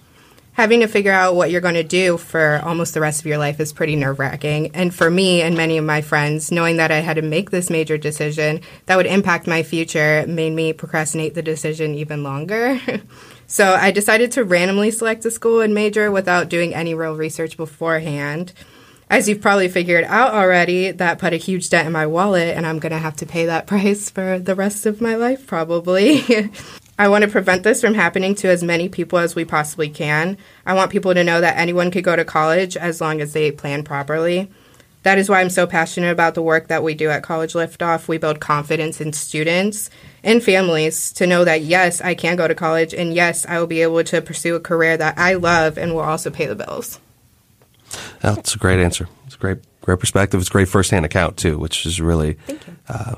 having 0.59 0.81
to 0.81 0.89
figure 0.89 1.13
out 1.13 1.37
what 1.37 1.53
you're 1.53 1.61
going 1.61 1.75
to 1.75 1.85
do 1.85 2.17
for 2.17 2.61
almost 2.65 2.93
the 2.93 3.01
rest 3.01 3.21
of 3.21 3.27
your 3.27 3.39
life 3.39 3.61
is 3.61 3.73
pretty 3.73 3.95
nerve 3.95 4.19
wracking. 4.19 4.75
And 4.75 4.93
for 4.93 5.09
me 5.09 5.41
and 5.41 5.57
many 5.57 5.79
of 5.79 5.85
my 5.85 6.03
friends, 6.03 6.51
knowing 6.51 6.79
that 6.79 6.91
I 6.91 6.97
had 6.97 7.15
to 7.15 7.23
make 7.23 7.51
this 7.51 7.71
major 7.71 7.97
decision 7.97 8.61
that 8.87 8.97
would 8.97 9.07
impact 9.07 9.47
my 9.47 9.63
future 9.63 10.25
made 10.27 10.53
me 10.53 10.73
procrastinate 10.73 11.35
the 11.35 11.43
decision 11.43 11.95
even 11.95 12.25
longer. 12.25 12.81
so 13.49 13.73
I 13.75 13.91
decided 13.91 14.31
to 14.33 14.45
randomly 14.45 14.91
select 14.91 15.25
a 15.25 15.31
school 15.31 15.63
and 15.63 15.75
major 15.75 16.11
without 16.11 16.51
doing 16.51 16.75
any 16.75 16.95
real 16.95 17.17
research 17.17 17.57
beforehand. 17.57 18.53
As 19.09 19.27
you've 19.27 19.41
probably 19.41 19.69
figured 19.69 20.05
out 20.05 20.35
already, 20.35 20.91
that 20.91 21.19
put 21.19 21.33
a 21.33 21.39
huge 21.39 21.71
dent 21.71 21.87
in 21.87 21.93
my 21.93 22.07
wallet, 22.07 22.55
and 22.55 22.67
I'm 22.67 22.79
to 22.79 22.91
have 22.91 23.17
to 23.17 23.27
pay 23.27 23.47
that 23.47 23.67
price 23.67 24.11
for 24.11 24.39
the 24.39 24.55
rest 24.55 24.85
of 24.85 25.01
my 25.01 25.17
life, 25.17 25.47
probably. 25.47 26.23
I 26.99 27.09
want 27.09 27.25
to 27.25 27.31
prevent 27.31 27.63
this 27.63 27.81
from 27.81 27.95
happening 27.95 28.35
to 28.37 28.49
as 28.49 28.63
many 28.63 28.91
people 28.91 29.19
as 29.19 29.35
we 29.35 29.47
possibly 29.47 29.89
can. 29.89 30.37
I 30.67 30.75
want 30.75 30.93
people 30.93 31.15
to 31.15 31.25
know 31.25 31.41
that 31.41 31.57
anyone 31.57 31.91
could 31.91 32.05
go 32.05 32.17
to 32.17 32.25
college 32.27 32.77
as 32.77 33.01
long 33.01 33.23
as 33.23 33.33
they 33.33 33.51
plan 33.51 33.83
properly. 33.83 34.51
That 35.05 35.17
is 35.17 35.31
why 35.31 35.41
I'm 35.41 35.49
so 35.49 35.67
passionate 35.67 36.11
about 36.11 36.35
the 36.35 36.43
work 36.43 36.69
that 36.69 36.83
we 36.83 36.95
do 36.95 37.09
at 37.09 37.23
College 37.23 37.55
Liftoff. 37.55 38.09
We 38.09 38.19
build 38.19 38.41
confidence 38.41 39.01
in 39.01 39.13
students 39.15 39.89
and 40.29 40.45
families 40.45 41.11
to 41.13 41.27
know 41.27 41.45
that 41.45 41.63
yes, 41.63 42.03
I 42.03 42.15
can 42.15 42.37
go 42.37 42.47
to 42.47 42.55
college 42.55 42.93
and 42.93 43.15
yes, 43.15 43.47
I 43.47 43.59
will 43.59 43.67
be 43.67 43.81
able 43.81 44.05
to 44.05 44.21
pursue 44.21 44.57
a 44.57 44.61
career 44.61 44.95
that 44.95 45.19
I 45.19 45.35
love 45.35 45.79
and 45.79 45.95
will 45.95 46.03
also 46.03 46.31
pay 46.31 46.45
the 46.45 46.55
bills. 46.55 47.01
That's 48.21 48.55
a 48.55 48.59
great 48.59 48.79
answer. 48.79 49.09
It's 49.25 49.37
a 49.37 49.39
great, 49.39 49.59
great 49.81 49.99
perspective. 49.99 50.39
It's 50.39 50.51
a 50.51 50.53
great 50.53 50.69
firsthand 50.69 51.07
account 51.07 51.39
too, 51.39 51.59
which 51.59 51.87
is 51.87 51.99
really, 51.99 52.37
uh, 52.89 53.15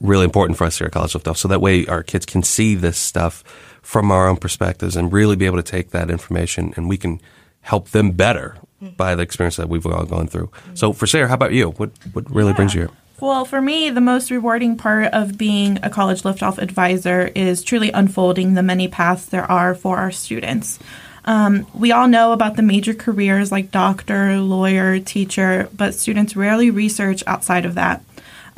really 0.00 0.24
important 0.24 0.56
for 0.56 0.64
us 0.64 0.78
here 0.78 0.86
at 0.86 0.94
College 0.94 1.12
Liftoff. 1.12 1.36
So 1.36 1.48
that 1.48 1.60
way 1.60 1.86
our 1.86 2.02
kids 2.02 2.24
can 2.24 2.42
see 2.42 2.74
this 2.74 2.96
stuff 2.96 3.44
from 3.82 4.10
our 4.10 4.26
own 4.26 4.38
perspectives 4.38 4.96
and 4.96 5.12
really 5.12 5.36
be 5.36 5.44
able 5.44 5.58
to 5.58 5.62
take 5.62 5.90
that 5.90 6.10
information 6.10 6.72
and 6.76 6.88
we 6.88 6.96
can 6.96 7.20
help 7.60 7.90
them 7.90 8.12
better 8.12 8.56
by 8.96 9.14
the 9.14 9.22
experience 9.22 9.56
that 9.56 9.68
we've 9.68 9.84
all 9.86 10.06
gone 10.06 10.26
through. 10.26 10.50
So 10.72 10.94
for 10.94 11.06
Sarah, 11.06 11.28
how 11.28 11.34
about 11.34 11.52
you? 11.52 11.70
What 11.72 11.90
what 12.12 12.30
really 12.30 12.54
brings 12.54 12.74
you 12.74 12.82
here? 12.82 12.90
Well, 13.18 13.46
for 13.46 13.62
me, 13.62 13.88
the 13.88 14.02
most 14.02 14.30
rewarding 14.30 14.76
part 14.76 15.14
of 15.14 15.38
being 15.38 15.78
a 15.82 15.88
college 15.88 16.20
liftoff 16.22 16.58
advisor 16.58 17.30
is 17.34 17.62
truly 17.62 17.90
unfolding 17.90 18.52
the 18.52 18.62
many 18.62 18.88
paths 18.88 19.24
there 19.24 19.50
are 19.50 19.74
for 19.74 19.96
our 19.96 20.10
students. 20.10 20.78
Um, 21.24 21.66
we 21.72 21.92
all 21.92 22.08
know 22.08 22.32
about 22.32 22.56
the 22.56 22.62
major 22.62 22.92
careers 22.92 23.50
like 23.50 23.70
doctor, 23.70 24.36
lawyer, 24.36 25.00
teacher, 25.00 25.70
but 25.74 25.94
students 25.94 26.36
rarely 26.36 26.70
research 26.70 27.24
outside 27.26 27.64
of 27.64 27.74
that. 27.76 28.04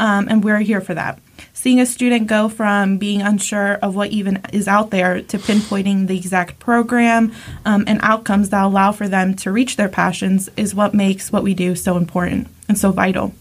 Um, 0.01 0.27
and 0.29 0.43
we're 0.43 0.59
here 0.59 0.81
for 0.81 0.95
that. 0.95 1.21
Seeing 1.53 1.79
a 1.79 1.87
student 1.87 2.27
go 2.27 2.49
from 2.49 2.99
being 2.99 3.23
unsure 3.23 3.75
of 3.75 3.95
what 3.95 4.11
even 4.11 4.43
is 4.53 4.67
out 4.67 4.91
there 4.91 5.23
to 5.23 5.39
pinpointing 5.39 6.09
the 6.09 6.17
exact 6.17 6.59
program 6.59 7.33
um, 7.65 7.85
and 7.87 8.01
outcomes 8.03 8.51
that 8.51 8.65
allow 8.65 8.91
for 8.91 9.09
them 9.09 9.35
to 9.37 9.53
reach 9.53 9.77
their 9.77 9.89
passions 9.89 10.49
is 10.57 10.75
what 10.75 10.95
makes 10.95 11.31
what 11.31 11.45
we 11.45 11.55
do 11.55 11.77
so 11.77 11.97
important 11.97 12.49
and 12.69 12.77
so 12.77 12.91
vital. 12.91 13.33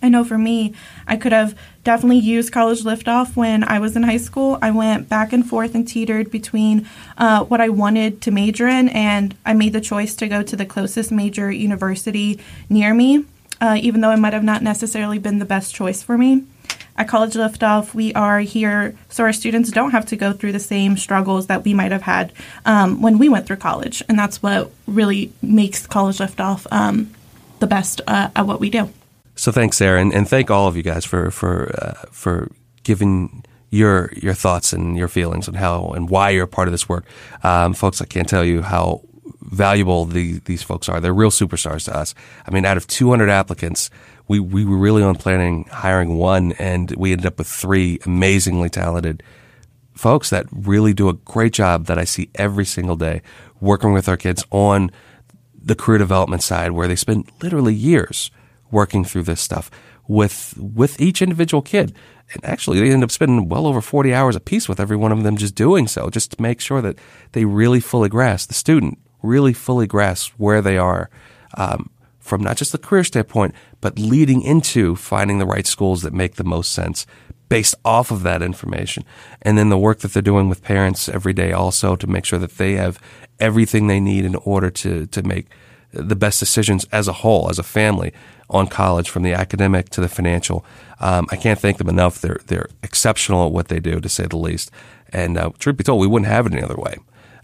I 0.00 0.08
know 0.08 0.24
for 0.24 0.38
me, 0.38 0.74
I 1.06 1.16
could 1.16 1.32
have 1.32 1.58
definitely 1.82 2.18
used 2.18 2.52
college 2.52 2.82
liftoff 2.82 3.34
when 3.34 3.64
I 3.64 3.78
was 3.78 3.96
in 3.96 4.02
high 4.04 4.18
school. 4.18 4.58
I 4.62 4.70
went 4.70 5.08
back 5.08 5.32
and 5.32 5.48
forth 5.48 5.74
and 5.74 5.86
teetered 5.86 6.30
between 6.30 6.88
uh, 7.16 7.44
what 7.44 7.60
I 7.60 7.68
wanted 7.68 8.22
to 8.22 8.30
major 8.30 8.68
in, 8.68 8.88
and 8.90 9.34
I 9.44 9.54
made 9.54 9.72
the 9.72 9.80
choice 9.80 10.14
to 10.16 10.28
go 10.28 10.42
to 10.42 10.56
the 10.56 10.66
closest 10.66 11.10
major 11.10 11.50
university 11.50 12.38
near 12.68 12.94
me, 12.94 13.24
uh, 13.60 13.78
even 13.80 14.00
though 14.00 14.12
it 14.12 14.18
might 14.18 14.34
have 14.34 14.44
not 14.44 14.62
necessarily 14.62 15.18
been 15.18 15.38
the 15.38 15.44
best 15.44 15.74
choice 15.74 16.02
for 16.02 16.16
me. 16.16 16.44
At 16.96 17.06
College 17.06 17.34
Liftoff, 17.34 17.94
we 17.94 18.12
are 18.14 18.40
here 18.40 18.96
so 19.08 19.22
our 19.22 19.32
students 19.32 19.70
don't 19.70 19.92
have 19.92 20.06
to 20.06 20.16
go 20.16 20.32
through 20.32 20.50
the 20.50 20.58
same 20.58 20.96
struggles 20.96 21.46
that 21.46 21.64
we 21.64 21.72
might 21.72 21.92
have 21.92 22.02
had 22.02 22.32
um, 22.66 23.00
when 23.00 23.18
we 23.18 23.28
went 23.28 23.46
through 23.46 23.56
college, 23.56 24.02
and 24.08 24.18
that's 24.18 24.42
what 24.42 24.70
really 24.86 25.32
makes 25.42 25.86
College 25.86 26.18
Liftoff 26.18 26.66
um, 26.72 27.14
the 27.60 27.66
best 27.66 28.00
uh, 28.06 28.30
at 28.34 28.46
what 28.46 28.60
we 28.60 28.68
do. 28.68 28.90
So 29.38 29.52
thanks, 29.52 29.76
Sarah, 29.76 30.00
and, 30.00 30.12
and 30.12 30.28
thank 30.28 30.50
all 30.50 30.66
of 30.66 30.76
you 30.76 30.82
guys 30.82 31.04
for 31.04 31.30
for 31.30 31.72
uh, 31.80 32.08
for 32.10 32.50
giving 32.82 33.44
your 33.70 34.10
your 34.16 34.34
thoughts 34.34 34.72
and 34.72 34.98
your 34.98 35.06
feelings 35.06 35.46
and 35.46 35.56
how 35.56 35.90
and 35.90 36.10
why 36.10 36.30
you're 36.30 36.42
a 36.44 36.48
part 36.48 36.66
of 36.66 36.72
this 36.72 36.88
work, 36.88 37.04
um, 37.44 37.72
folks. 37.72 38.02
I 38.02 38.04
can't 38.04 38.28
tell 38.28 38.44
you 38.44 38.62
how 38.62 39.02
valuable 39.42 40.06
the, 40.06 40.40
these 40.40 40.64
folks 40.64 40.88
are. 40.88 41.00
They're 41.00 41.14
real 41.14 41.30
superstars 41.30 41.84
to 41.84 41.96
us. 41.96 42.16
I 42.48 42.50
mean, 42.50 42.64
out 42.64 42.76
of 42.76 42.88
200 42.88 43.30
applicants, 43.30 43.90
we 44.26 44.40
we 44.40 44.64
were 44.64 44.76
really 44.76 45.04
on 45.04 45.14
planning 45.14 45.66
hiring 45.70 46.16
one, 46.18 46.50
and 46.58 46.90
we 46.96 47.12
ended 47.12 47.26
up 47.26 47.38
with 47.38 47.46
three 47.46 48.00
amazingly 48.04 48.68
talented 48.68 49.22
folks 49.94 50.30
that 50.30 50.46
really 50.50 50.92
do 50.92 51.08
a 51.08 51.14
great 51.14 51.52
job 51.52 51.86
that 51.86 51.96
I 51.96 52.02
see 52.02 52.28
every 52.34 52.64
single 52.64 52.96
day 52.96 53.22
working 53.60 53.92
with 53.92 54.08
our 54.08 54.16
kids 54.16 54.44
on 54.50 54.90
the 55.54 55.76
career 55.76 55.98
development 55.98 56.42
side 56.42 56.72
where 56.72 56.88
they 56.88 56.96
spend 56.96 57.30
literally 57.40 57.74
years 57.74 58.32
working 58.70 59.04
through 59.04 59.22
this 59.22 59.40
stuff 59.40 59.70
with 60.08 60.54
with 60.58 61.00
each 61.00 61.22
individual 61.22 61.62
kid. 61.62 61.94
And 62.32 62.44
actually 62.44 62.80
they 62.80 62.90
end 62.90 63.04
up 63.04 63.10
spending 63.10 63.48
well 63.48 63.66
over 63.66 63.80
40 63.80 64.12
hours 64.12 64.36
a 64.36 64.40
piece 64.40 64.68
with 64.68 64.80
every 64.80 64.96
one 64.96 65.12
of 65.12 65.22
them 65.22 65.36
just 65.36 65.54
doing 65.54 65.86
so, 65.86 66.10
just 66.10 66.32
to 66.32 66.42
make 66.42 66.60
sure 66.60 66.82
that 66.82 66.98
they 67.32 67.44
really 67.44 67.80
fully 67.80 68.08
grasp 68.08 68.48
the 68.48 68.54
student, 68.54 68.98
really 69.22 69.52
fully 69.52 69.86
grasp 69.86 70.32
where 70.36 70.60
they 70.60 70.76
are 70.76 71.10
um, 71.56 71.90
from 72.18 72.42
not 72.42 72.56
just 72.56 72.72
the 72.72 72.78
career 72.78 73.04
standpoint, 73.04 73.54
but 73.80 73.98
leading 73.98 74.42
into 74.42 74.96
finding 74.96 75.38
the 75.38 75.46
right 75.46 75.66
schools 75.66 76.02
that 76.02 76.12
make 76.12 76.34
the 76.34 76.44
most 76.44 76.72
sense 76.72 77.06
based 77.48 77.74
off 77.82 78.10
of 78.10 78.22
that 78.22 78.42
information. 78.42 79.04
And 79.40 79.56
then 79.56 79.70
the 79.70 79.78
work 79.78 80.00
that 80.00 80.12
they're 80.12 80.20
doing 80.20 80.50
with 80.50 80.62
parents 80.62 81.08
every 81.08 81.32
day 81.32 81.52
also 81.52 81.96
to 81.96 82.06
make 82.06 82.26
sure 82.26 82.38
that 82.38 82.58
they 82.58 82.74
have 82.74 83.00
everything 83.40 83.86
they 83.86 84.00
need 84.00 84.26
in 84.26 84.34
order 84.36 84.70
to, 84.70 85.06
to 85.06 85.22
make 85.22 85.46
the 85.92 86.16
best 86.16 86.40
decisions 86.40 86.86
as 86.92 87.08
a 87.08 87.14
whole, 87.14 87.48
as 87.48 87.58
a 87.58 87.62
family 87.62 88.12
on 88.50 88.66
college 88.66 89.10
from 89.10 89.22
the 89.22 89.32
academic 89.32 89.90
to 89.90 90.00
the 90.00 90.08
financial. 90.08 90.64
Um, 91.00 91.26
I 91.30 91.36
can't 91.36 91.58
thank 91.58 91.78
them 91.78 91.88
enough. 91.88 92.20
They're, 92.20 92.40
they're 92.46 92.68
exceptional 92.82 93.46
at 93.46 93.52
what 93.52 93.68
they 93.68 93.80
do 93.80 94.00
to 94.00 94.08
say 94.08 94.26
the 94.26 94.36
least. 94.36 94.70
And 95.12 95.36
uh, 95.36 95.50
truth 95.58 95.76
be 95.76 95.84
told, 95.84 96.00
we 96.00 96.06
wouldn't 96.06 96.30
have 96.30 96.46
it 96.46 96.52
any 96.52 96.62
other 96.62 96.76
way. 96.76 96.96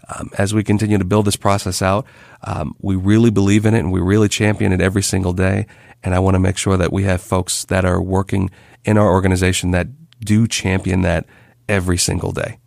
Um, 0.07 0.29
as 0.37 0.53
we 0.53 0.63
continue 0.63 0.97
to 0.97 1.05
build 1.05 1.25
this 1.25 1.35
process 1.35 1.81
out, 1.81 2.05
um, 2.43 2.75
we 2.79 2.95
really 2.95 3.31
believe 3.31 3.65
in 3.65 3.73
it 3.73 3.79
and 3.79 3.91
we 3.91 4.01
really 4.01 4.29
champion 4.29 4.71
it 4.71 4.81
every 4.81 5.01
single 5.01 5.33
day. 5.33 5.65
And 6.03 6.13
I 6.13 6.19
want 6.19 6.35
to 6.35 6.39
make 6.39 6.57
sure 6.57 6.77
that 6.77 6.93
we 6.93 7.03
have 7.03 7.21
folks 7.21 7.65
that 7.65 7.85
are 7.85 8.01
working 8.01 8.51
in 8.83 8.97
our 8.97 9.09
organization 9.09 9.71
that 9.71 9.87
do 10.19 10.47
champion 10.47 11.01
that 11.01 11.25
every 11.67 11.97
single 11.97 12.31
day. 12.31 12.59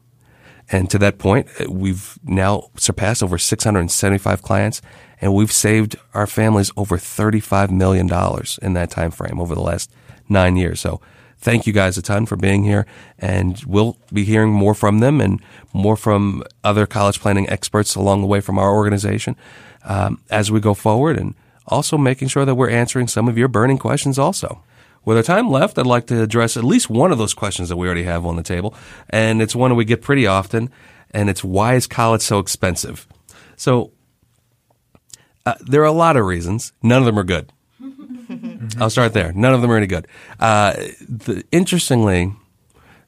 And 0.71 0.91
to 0.91 0.99
that 0.99 1.19
point, 1.19 1.49
uh, 1.61 1.71
we've 1.71 2.19
now 2.25 2.71
surpassed 2.77 3.23
over 3.23 3.39
675 3.39 4.43
clients 4.43 4.83
and 5.21 5.35
we've 5.35 5.53
saved 5.53 5.97
our 6.15 6.27
families 6.27 6.71
over 6.77 6.97
$35 6.97 7.71
million 7.71 8.09
in 8.63 8.73
that 8.75 8.91
time 8.91 9.11
frame 9.11 9.41
over 9.41 9.55
the 9.55 9.63
last 9.63 9.91
nine 10.29 10.57
years. 10.57 10.81
So 10.81 11.01
thank 11.39 11.67
you 11.67 11.73
guys 11.73 11.97
a 11.97 12.03
ton 12.03 12.27
for 12.27 12.37
being 12.37 12.65
here 12.65 12.87
and 13.19 13.63
we'll 13.67 13.97
be 14.13 14.25
hearing 14.25 14.51
more 14.51 14.75
from 14.75 15.01
them 15.01 15.21
and 15.21 15.41
more 15.73 15.97
from 15.97 16.43
other 16.65 16.87
college 16.87 17.21
planning 17.21 17.49
experts 17.49 17.95
along 17.95 18.21
the 18.21 18.27
way 18.27 18.41
from 18.41 18.59
our 18.59 18.73
organization 18.75 19.37
um, 19.85 20.21
as 20.31 20.51
we 20.51 20.61
go 20.61 20.75
forward 20.75 21.19
and 21.19 21.35
also 21.67 21.99
making 21.99 22.29
sure 22.29 22.45
that 22.45 22.55
we're 22.55 22.71
answering 22.71 23.07
some 23.07 23.29
of 23.29 23.39
your 23.39 23.49
burning 23.49 23.79
questions 23.79 24.19
also. 24.19 24.63
With 25.05 25.17
our 25.17 25.23
time 25.23 25.51
left, 25.51 25.79
I'd 25.79 25.87
like 25.87 26.07
to 26.09 26.23
address 26.23 26.57
at 26.57 26.65
least 26.65 26.91
one 26.91 27.13
of 27.13 27.19
those 27.19 27.35
questions 27.35 27.69
that 27.69 27.77
we 27.77 27.87
already 27.87 28.03
have 28.03 28.27
on 28.27 28.37
the 28.37 28.43
table. 28.43 28.75
And 29.09 29.41
it's 29.41 29.55
one 29.55 29.75
we 29.77 29.85
get 29.85 30.03
pretty 30.03 30.27
often. 30.27 30.71
And 31.13 31.31
it's 31.31 31.43
why 31.43 31.75
is 31.75 31.87
college 31.87 32.21
so 32.21 32.39
expensive? 32.39 33.07
So 33.57 33.93
uh, 35.47 35.55
there 35.61 35.83
are 35.83 35.87
a 35.87 35.93
lot 35.93 36.17
of 36.17 36.25
reasons. 36.25 36.73
None 36.83 37.01
of 37.01 37.07
them 37.07 37.19
are 37.19 37.25
good. 37.25 37.53
I'll 38.79 38.91
start 38.91 39.13
there. 39.13 39.33
None 39.33 39.55
of 39.55 39.63
them 39.63 39.71
are 39.71 39.77
any 39.77 39.87
good. 39.87 40.07
Uh, 40.39 40.73
the, 41.09 41.45
interestingly, 41.51 42.33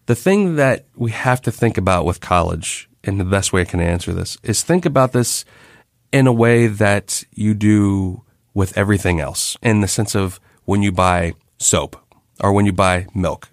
the 0.07 0.15
thing 0.15 0.57
that 0.57 0.87
we 0.97 1.11
have 1.11 1.41
to 1.43 1.53
think 1.53 1.77
about 1.77 2.05
with 2.05 2.21
college, 2.21 2.89
and 3.05 3.21
the 3.21 3.25
best 3.25 3.53
way 3.53 3.63
I 3.63 3.65
can 3.67 3.81
answer 3.81 4.13
this, 4.13 4.39
is 4.43 4.63
think 4.63 4.87
about 4.87 5.13
this 5.13 5.45
in 6.13 6.27
a 6.27 6.33
way 6.33 6.67
that 6.67 7.25
you 7.33 7.55
do 7.55 8.23
with 8.55 8.77
everything 8.77 9.21
else, 9.21 9.57
in 9.63 9.81
the 9.81 9.89
sense 9.89 10.15
of 10.15 10.41
when 10.65 10.83
you 10.83 10.93
buy 10.93 11.35
soap 11.59 11.97
or 12.41 12.53
when 12.53 12.67
you 12.67 12.73
buy 12.73 13.07
milk, 13.15 13.49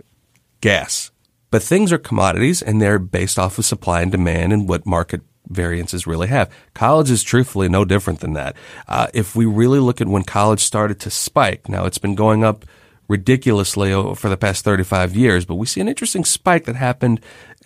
gas. 0.62 1.12
But 1.50 1.64
things 1.64 1.94
are 1.94 1.98
commodities 1.98 2.62
and 2.62 2.82
they're 2.82 3.00
based 3.00 3.40
off 3.40 3.58
of 3.58 3.66
supply 3.66 4.02
and 4.02 4.12
demand 4.12 4.54
and 4.54 4.68
what 4.68 4.86
market 4.86 5.22
variances 5.50 6.08
really 6.08 6.28
have. 6.28 6.52
College 6.74 7.12
is 7.12 7.24
truthfully 7.24 7.70
no 7.70 7.86
different 7.86 8.20
than 8.20 8.34
that. 8.34 8.56
Uh, 8.88 9.08
if 9.14 9.36
we 9.36 9.46
really 9.46 9.80
look 9.80 10.02
at 10.02 10.08
when 10.08 10.24
college 10.24 10.62
started 10.62 11.00
to 11.02 11.10
spike, 11.10 11.70
now 11.70 11.86
it's 11.86 11.98
been 11.98 12.16
going 12.16 12.44
up 12.44 12.66
ridiculously 13.08 13.92
for 14.16 14.30
the 14.30 14.38
past 14.38 14.64
35 14.64 15.16
years, 15.16 15.46
but 15.46 15.56
we 15.56 15.66
see 15.66 15.82
an 15.82 15.88
interesting 15.88 16.26
spike 16.26 16.66
that 16.66 16.76
happened 16.76 17.22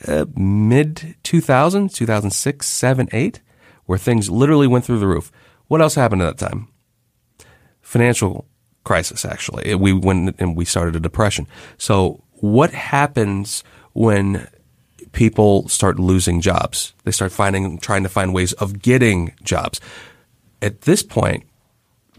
uh, 0.08 0.26
mid 0.36 1.16
2000s, 1.24 1.94
2006, 1.94 2.68
7, 2.68 3.10
8, 3.12 3.42
where 3.86 3.98
things 3.98 4.30
literally 4.30 4.68
went 4.68 4.86
through 4.86 5.00
the 5.00 5.08
roof. 5.08 5.32
What 5.68 5.82
else 5.82 5.96
happened 5.96 6.22
at 6.22 6.38
that 6.38 6.50
time? 6.50 6.68
Financial 7.82 8.48
crisis, 8.84 9.26
actually. 9.26 9.74
We 9.76 9.94
went 9.94 10.36
and 10.40 10.56
we 10.56 10.66
started 10.66 10.96
a 10.96 11.00
depression. 11.00 11.48
So 11.78 12.24
what 12.34 12.72
happens 12.72 13.64
when 13.94 14.48
people 15.12 15.68
start 15.68 16.00
losing 16.00 16.42
jobs? 16.42 16.94
They 17.04 17.12
start 17.12 17.32
finding, 17.32 17.78
trying 17.78 18.04
to 18.04 18.10
find 18.10 18.34
ways 18.34 18.54
of 18.54 18.82
getting 18.82 19.34
jobs. 19.44 19.82
At 20.62 20.82
this 20.82 21.04
point, 21.04 21.46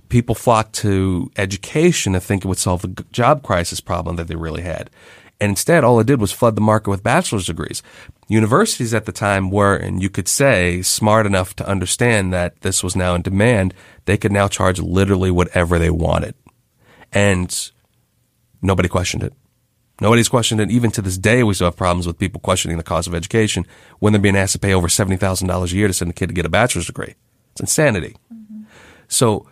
people 0.09 0.35
flock 0.35 0.73
to 0.73 1.31
education 1.37 2.13
to 2.13 2.21
think 2.21 2.45
it 2.45 2.49
would 2.49 2.59
solve 2.59 2.83
the 2.83 3.05
job 3.13 3.43
crisis 3.43 3.81
problem 3.81 4.17
that 4.17 4.29
they 4.29 4.37
really 4.37 4.63
had. 4.63 4.91
And 5.41 5.51
instead, 5.51 5.83
all 5.83 5.99
it 5.99 6.07
did 6.07 6.21
was 6.21 6.31
flood 6.31 6.55
the 6.55 6.61
market 6.61 6.91
with 6.91 7.03
bachelor's 7.03 7.47
degrees. 7.47 7.83
Universities 8.29 8.95
at 8.95 9.07
the 9.07 9.13
time 9.13 9.51
were, 9.51 9.75
and 9.75 10.01
you 10.01 10.09
could 10.09 10.29
say, 10.29 10.83
smart 10.83 11.27
enough 11.27 11.57
to 11.57 11.67
understand 11.67 12.33
that 12.33 12.61
this 12.61 12.85
was 12.85 12.95
now 12.95 13.15
in 13.15 13.23
demand. 13.23 13.75
They 14.05 14.17
could 14.17 14.31
now 14.31 14.47
charge 14.47 14.79
literally 14.79 15.31
whatever 15.31 15.79
they 15.79 15.91
wanted. 15.91 16.35
And 17.13 17.71
nobody 18.61 18.89
questioned 18.89 19.25
it. 19.25 19.33
Nobody's 20.01 20.29
questioned 20.29 20.61
it. 20.61 20.71
Even 20.71 20.91
to 20.93 21.03
this 21.03 21.19
day, 21.19 21.43
we 21.43 21.55
still 21.55 21.67
have 21.67 21.77
problems 21.77 22.07
with 22.07 22.19
people 22.19 22.41
questioning 22.41 22.77
the 22.77 22.83
cost 22.83 23.07
of 23.07 23.15
education 23.15 23.67
when 23.99 24.13
they're 24.13 24.23
being 24.23 24.37
asked 24.37 24.55
to 24.55 24.59
pay 24.59 24.75
over 24.75 24.89
$70,000 24.89 25.73
a 25.73 25.77
year 25.77 25.87
to 25.87 25.93
send 25.93 26.11
a 26.11 26.15
kid 26.15 26.29
to 26.29 26.35
get 26.35 26.47
a 26.47 26.49
bachelor's 26.49 26.87
degree. 26.87 27.15
It's 27.53 27.61
insanity. 27.61 28.17
Mm-hmm. 28.33 28.63
So 29.09 29.47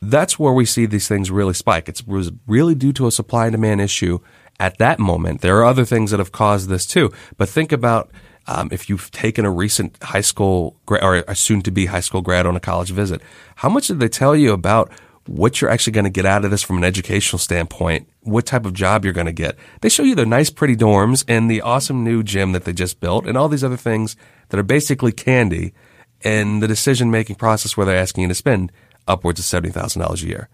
that's 0.00 0.38
where 0.38 0.52
we 0.52 0.64
see 0.64 0.86
these 0.86 1.08
things 1.08 1.30
really 1.30 1.54
spike. 1.54 1.88
It's 1.88 2.04
really 2.46 2.74
due 2.74 2.92
to 2.94 3.06
a 3.06 3.12
supply 3.12 3.46
and 3.46 3.52
demand 3.52 3.80
issue 3.80 4.18
at 4.60 4.78
that 4.78 4.98
moment. 4.98 5.40
There 5.40 5.56
are 5.58 5.64
other 5.64 5.84
things 5.84 6.10
that 6.10 6.18
have 6.18 6.32
caused 6.32 6.68
this 6.68 6.86
too. 6.86 7.12
But 7.36 7.48
think 7.48 7.72
about 7.72 8.10
um, 8.46 8.68
if 8.72 8.88
you've 8.88 9.10
taken 9.10 9.44
a 9.44 9.50
recent 9.50 10.02
high 10.02 10.22
school 10.22 10.80
or 10.88 11.24
a 11.28 11.34
soon 11.34 11.62
to 11.62 11.70
be 11.70 11.86
high 11.86 12.00
school 12.00 12.22
grad 12.22 12.46
on 12.46 12.56
a 12.56 12.60
college 12.60 12.90
visit, 12.90 13.20
how 13.56 13.68
much 13.68 13.88
did 13.88 14.00
they 14.00 14.08
tell 14.08 14.34
you 14.34 14.52
about 14.52 14.90
what 15.28 15.60
you're 15.60 15.70
actually 15.70 15.92
going 15.92 16.04
to 16.04 16.10
get 16.10 16.24
out 16.24 16.44
of 16.44 16.50
this 16.50 16.62
from 16.62 16.78
an 16.78 16.84
educational 16.84 17.38
standpoint, 17.38 18.08
what 18.22 18.46
type 18.46 18.64
of 18.64 18.72
job 18.72 19.04
you're 19.04 19.12
going 19.12 19.26
to 19.26 19.32
get. 19.32 19.56
They 19.82 19.90
show 19.90 20.02
you 20.02 20.14
the 20.14 20.24
nice, 20.24 20.48
pretty 20.48 20.74
dorms 20.74 21.24
and 21.28 21.50
the 21.50 21.60
awesome 21.60 22.02
new 22.02 22.22
gym 22.22 22.52
that 22.52 22.64
they 22.64 22.72
just 22.72 22.98
built 22.98 23.26
and 23.26 23.36
all 23.36 23.48
these 23.48 23.62
other 23.62 23.76
things 23.76 24.16
that 24.48 24.58
are 24.58 24.64
basically 24.64 25.12
candy 25.12 25.74
and 26.22 26.62
the 26.62 26.66
decision 26.66 27.10
making 27.10 27.36
process 27.36 27.76
where 27.76 27.84
they're 27.84 27.96
asking 27.96 28.22
you 28.22 28.28
to 28.28 28.34
spend 28.34 28.72
upwards 29.06 29.38
of 29.38 29.62
$70,000 29.62 30.22
a 30.22 30.26
year. 30.26 30.48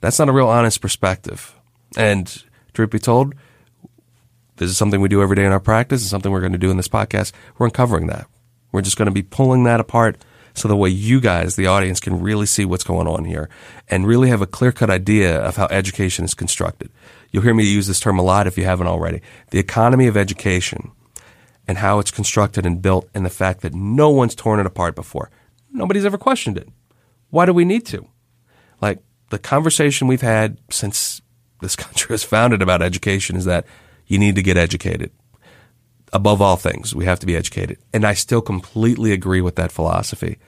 That's 0.00 0.18
not 0.18 0.28
a 0.28 0.32
real 0.32 0.48
honest 0.48 0.80
perspective. 0.80 1.54
And 1.96 2.44
truth 2.72 2.90
be 2.90 2.98
told, 2.98 3.34
this 4.56 4.70
is 4.70 4.76
something 4.76 5.00
we 5.00 5.08
do 5.08 5.22
every 5.22 5.36
day 5.36 5.44
in 5.44 5.52
our 5.52 5.60
practice 5.60 6.02
and 6.02 6.08
something 6.08 6.30
we're 6.30 6.40
going 6.40 6.52
to 6.52 6.58
do 6.58 6.70
in 6.70 6.76
this 6.76 6.88
podcast. 6.88 7.32
We're 7.58 7.66
uncovering 7.66 8.06
that. 8.06 8.28
We're 8.70 8.82
just 8.82 8.96
going 8.96 9.06
to 9.06 9.12
be 9.12 9.22
pulling 9.22 9.64
that 9.64 9.80
apart 9.80 10.18
so 10.54 10.68
the 10.68 10.76
way 10.76 10.88
you 10.88 11.20
guys, 11.20 11.56
the 11.56 11.66
audience, 11.66 11.98
can 11.98 12.20
really 12.20 12.46
see 12.46 12.64
what's 12.64 12.84
going 12.84 13.08
on 13.08 13.24
here 13.24 13.48
and 13.88 14.06
really 14.06 14.28
have 14.28 14.40
a 14.40 14.46
clear 14.46 14.70
cut 14.70 14.88
idea 14.88 15.36
of 15.40 15.56
how 15.56 15.66
education 15.66 16.24
is 16.24 16.32
constructed. 16.32 16.90
You'll 17.30 17.42
hear 17.42 17.54
me 17.54 17.64
use 17.64 17.88
this 17.88 17.98
term 17.98 18.18
a 18.18 18.22
lot 18.22 18.46
if 18.46 18.56
you 18.56 18.64
haven't 18.64 18.86
already. 18.86 19.20
The 19.50 19.58
economy 19.58 20.06
of 20.06 20.16
education 20.16 20.92
and 21.66 21.78
how 21.78 21.98
it's 21.98 22.12
constructed 22.12 22.64
and 22.64 22.80
built 22.80 23.08
and 23.14 23.26
the 23.26 23.30
fact 23.30 23.62
that 23.62 23.74
no 23.74 24.10
one's 24.10 24.36
torn 24.36 24.60
it 24.60 24.66
apart 24.66 24.94
before. 24.94 25.30
Nobody's 25.72 26.04
ever 26.04 26.18
questioned 26.18 26.56
it. 26.56 26.68
Why 27.30 27.46
do 27.46 27.52
we 27.52 27.64
need 27.64 27.84
to? 27.86 28.06
Like 28.80 29.00
the 29.30 29.38
conversation 29.40 30.06
we've 30.06 30.20
had 30.20 30.58
since 30.70 31.20
this 31.60 31.74
country 31.76 32.14
was 32.14 32.22
founded 32.22 32.62
about 32.62 32.80
education 32.80 33.34
is 33.34 33.44
that 33.46 33.66
you 34.06 34.18
need 34.18 34.36
to 34.36 34.42
get 34.42 34.56
educated 34.56 35.10
above 36.14 36.40
all 36.40 36.56
things, 36.56 36.94
we 36.94 37.04
have 37.04 37.18
to 37.20 37.26
be 37.26 37.36
educated. 37.36 37.78
And 37.92 38.06
I 38.06 38.14
still 38.14 38.40
completely 38.40 39.12
agree 39.12 39.40
with 39.40 39.56
that 39.56 39.72
philosophy. 39.72 40.38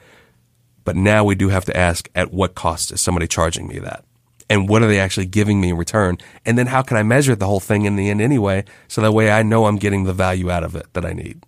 But 0.85 0.95
now 0.95 1.25
we 1.25 1.35
do 1.35 1.49
have 1.49 1.65
to 1.65 1.77
ask 1.77 2.09
at 2.15 2.33
what 2.33 2.55
cost 2.55 2.93
is 2.93 3.01
somebody 3.01 3.27
charging 3.27 3.67
me 3.67 3.81
that? 3.81 4.05
And 4.49 4.69
what 4.69 4.83
are 4.83 4.87
they 4.87 5.01
actually 5.01 5.27
giving 5.27 5.61
me 5.61 5.71
in 5.71 5.77
return? 5.77 6.19
And 6.47 6.57
then 6.57 6.69
how 6.69 6.83
can 6.83 6.97
I 6.97 7.03
measure 7.03 7.35
the 7.35 7.49
whole 7.49 7.59
thing 7.59 7.85
in 7.85 7.97
the 7.97 8.09
end 8.09 8.21
anyway? 8.21 8.65
So 8.87 9.01
that 9.03 9.11
way 9.11 9.29
I 9.29 9.43
know 9.43 9.67
I'm 9.67 9.77
getting 9.77 10.05
the 10.05 10.13
value 10.13 10.53
out 10.53 10.63
of 10.63 10.77
it 10.77 10.87
that 10.93 11.05
I 11.05 11.13
need. 11.13 11.43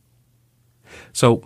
So 1.13 1.45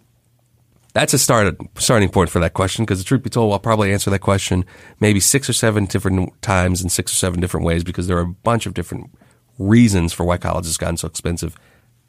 that's 0.95 1.13
a 1.13 1.19
start, 1.19 1.55
starting 1.77 2.09
point 2.09 2.31
for 2.31 2.39
that 2.41 2.55
question 2.55 2.87
because 2.87 2.99
the 2.99 3.05
truth 3.05 3.23
be 3.23 3.29
told, 3.29 3.53
I'll 3.53 3.59
probably 3.59 3.93
answer 3.93 4.09
that 4.09 4.21
question 4.21 4.65
maybe 4.99 5.21
six 5.21 5.51
or 5.51 5.53
seven 5.53 5.85
different 5.85 6.41
times 6.41 6.83
in 6.83 6.89
six 6.89 7.13
or 7.13 7.17
seven 7.17 7.39
different 7.39 7.67
ways 7.67 7.85
because 7.85 8.07
there 8.07 8.17
are 8.17 8.23
a 8.23 8.27
bunch 8.27 8.65
of 8.65 8.73
different 8.73 9.11
reasons 9.59 10.15
for 10.15 10.25
why 10.25 10.39
college 10.39 10.65
has 10.65 10.79
gotten 10.79 10.97
so 10.97 11.07
expensive 11.07 11.55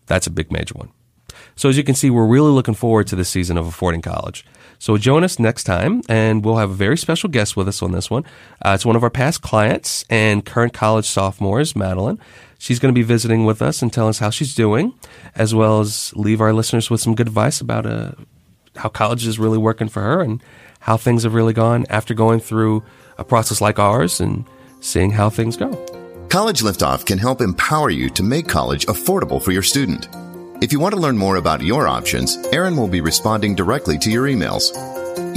that's 0.07 0.27
a 0.27 0.31
big 0.31 0.51
major 0.51 0.73
one. 0.75 0.91
So 1.55 1.69
as 1.69 1.77
you 1.77 1.83
can 1.83 1.95
see, 1.95 2.09
we're 2.09 2.25
really 2.25 2.51
looking 2.51 2.73
forward 2.73 3.07
to 3.07 3.15
this 3.15 3.29
season 3.29 3.57
of 3.57 3.67
Affording 3.67 4.01
College. 4.01 4.45
So 4.79 4.97
join 4.97 5.23
us 5.23 5.39
next 5.39 5.63
time, 5.63 6.01
and 6.09 6.43
we'll 6.43 6.57
have 6.57 6.71
a 6.71 6.75
very 6.75 6.97
special 6.97 7.29
guest 7.29 7.55
with 7.55 7.67
us 7.67 7.81
on 7.81 7.91
this 7.91 8.09
one. 8.09 8.25
Uh, 8.65 8.71
it's 8.75 8.85
one 8.85 8.95
of 8.95 9.03
our 9.03 9.09
past 9.09 9.41
clients 9.41 10.03
and 10.09 10.43
current 10.43 10.73
college 10.73 11.05
sophomores, 11.05 11.75
Madeline. 11.75 12.19
She's 12.57 12.79
going 12.79 12.93
to 12.93 12.97
be 12.97 13.03
visiting 13.03 13.45
with 13.45 13.61
us 13.61 13.81
and 13.81 13.93
tell 13.93 14.07
us 14.07 14.19
how 14.19 14.29
she's 14.29 14.55
doing, 14.55 14.93
as 15.35 15.53
well 15.53 15.79
as 15.79 16.13
leave 16.15 16.41
our 16.41 16.53
listeners 16.53 16.89
with 16.89 17.01
some 17.01 17.15
good 17.15 17.27
advice 17.27 17.61
about 17.61 17.85
uh, 17.85 18.11
how 18.75 18.89
college 18.89 19.25
is 19.27 19.39
really 19.39 19.57
working 19.57 19.89
for 19.89 20.01
her 20.01 20.21
and 20.21 20.41
how 20.81 20.97
things 20.97 21.23
have 21.23 21.33
really 21.33 21.53
gone 21.53 21.85
after 21.89 22.13
going 22.13 22.39
through 22.39 22.83
a 23.17 23.23
process 23.23 23.61
like 23.61 23.79
ours 23.79 24.19
and 24.19 24.45
seeing 24.81 25.11
how 25.11 25.29
things 25.29 25.55
go. 25.55 25.92
College 26.33 26.61
Liftoff 26.61 27.05
can 27.05 27.19
help 27.19 27.41
empower 27.41 27.91
you 27.91 28.09
to 28.09 28.23
make 28.23 28.47
college 28.47 28.87
affordable 28.87 29.39
for 29.39 29.51
your 29.51 29.61
student. 29.61 30.07
If 30.63 30.71
you 30.71 30.79
want 30.79 30.95
to 30.95 30.99
learn 30.99 31.15
more 31.15 31.35
about 31.35 31.61
your 31.61 31.87
options, 31.87 32.37
Aaron 32.51 32.75
will 32.75 32.87
be 32.87 33.01
responding 33.01 33.53
directly 33.53 33.99
to 33.99 34.09
your 34.09 34.25
emails. 34.25 34.71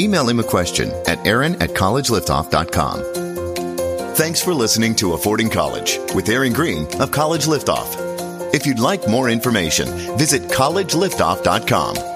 Email 0.01 0.27
him 0.27 0.41
a 0.41 0.43
question 0.43 0.91
at 1.07 1.27
aaron 1.27 1.61
at 1.61 1.75
collegeliftoff.com. 1.75 4.15
Thanks 4.15 4.43
for 4.43 4.55
listening 4.55 4.97
to 4.97 5.13
Affording 5.13 5.51
College 5.51 5.99
with 6.15 6.31
Aaron 6.31 6.55
Green 6.55 6.87
of 6.99 7.11
College 7.11 7.45
Liftoff. 7.45 8.55
If 8.55 8.65
you'd 8.65 8.79
like 8.79 9.07
more 9.07 9.29
information, 9.29 9.89
visit 10.17 10.45
collegeliftoff.com 10.45 12.16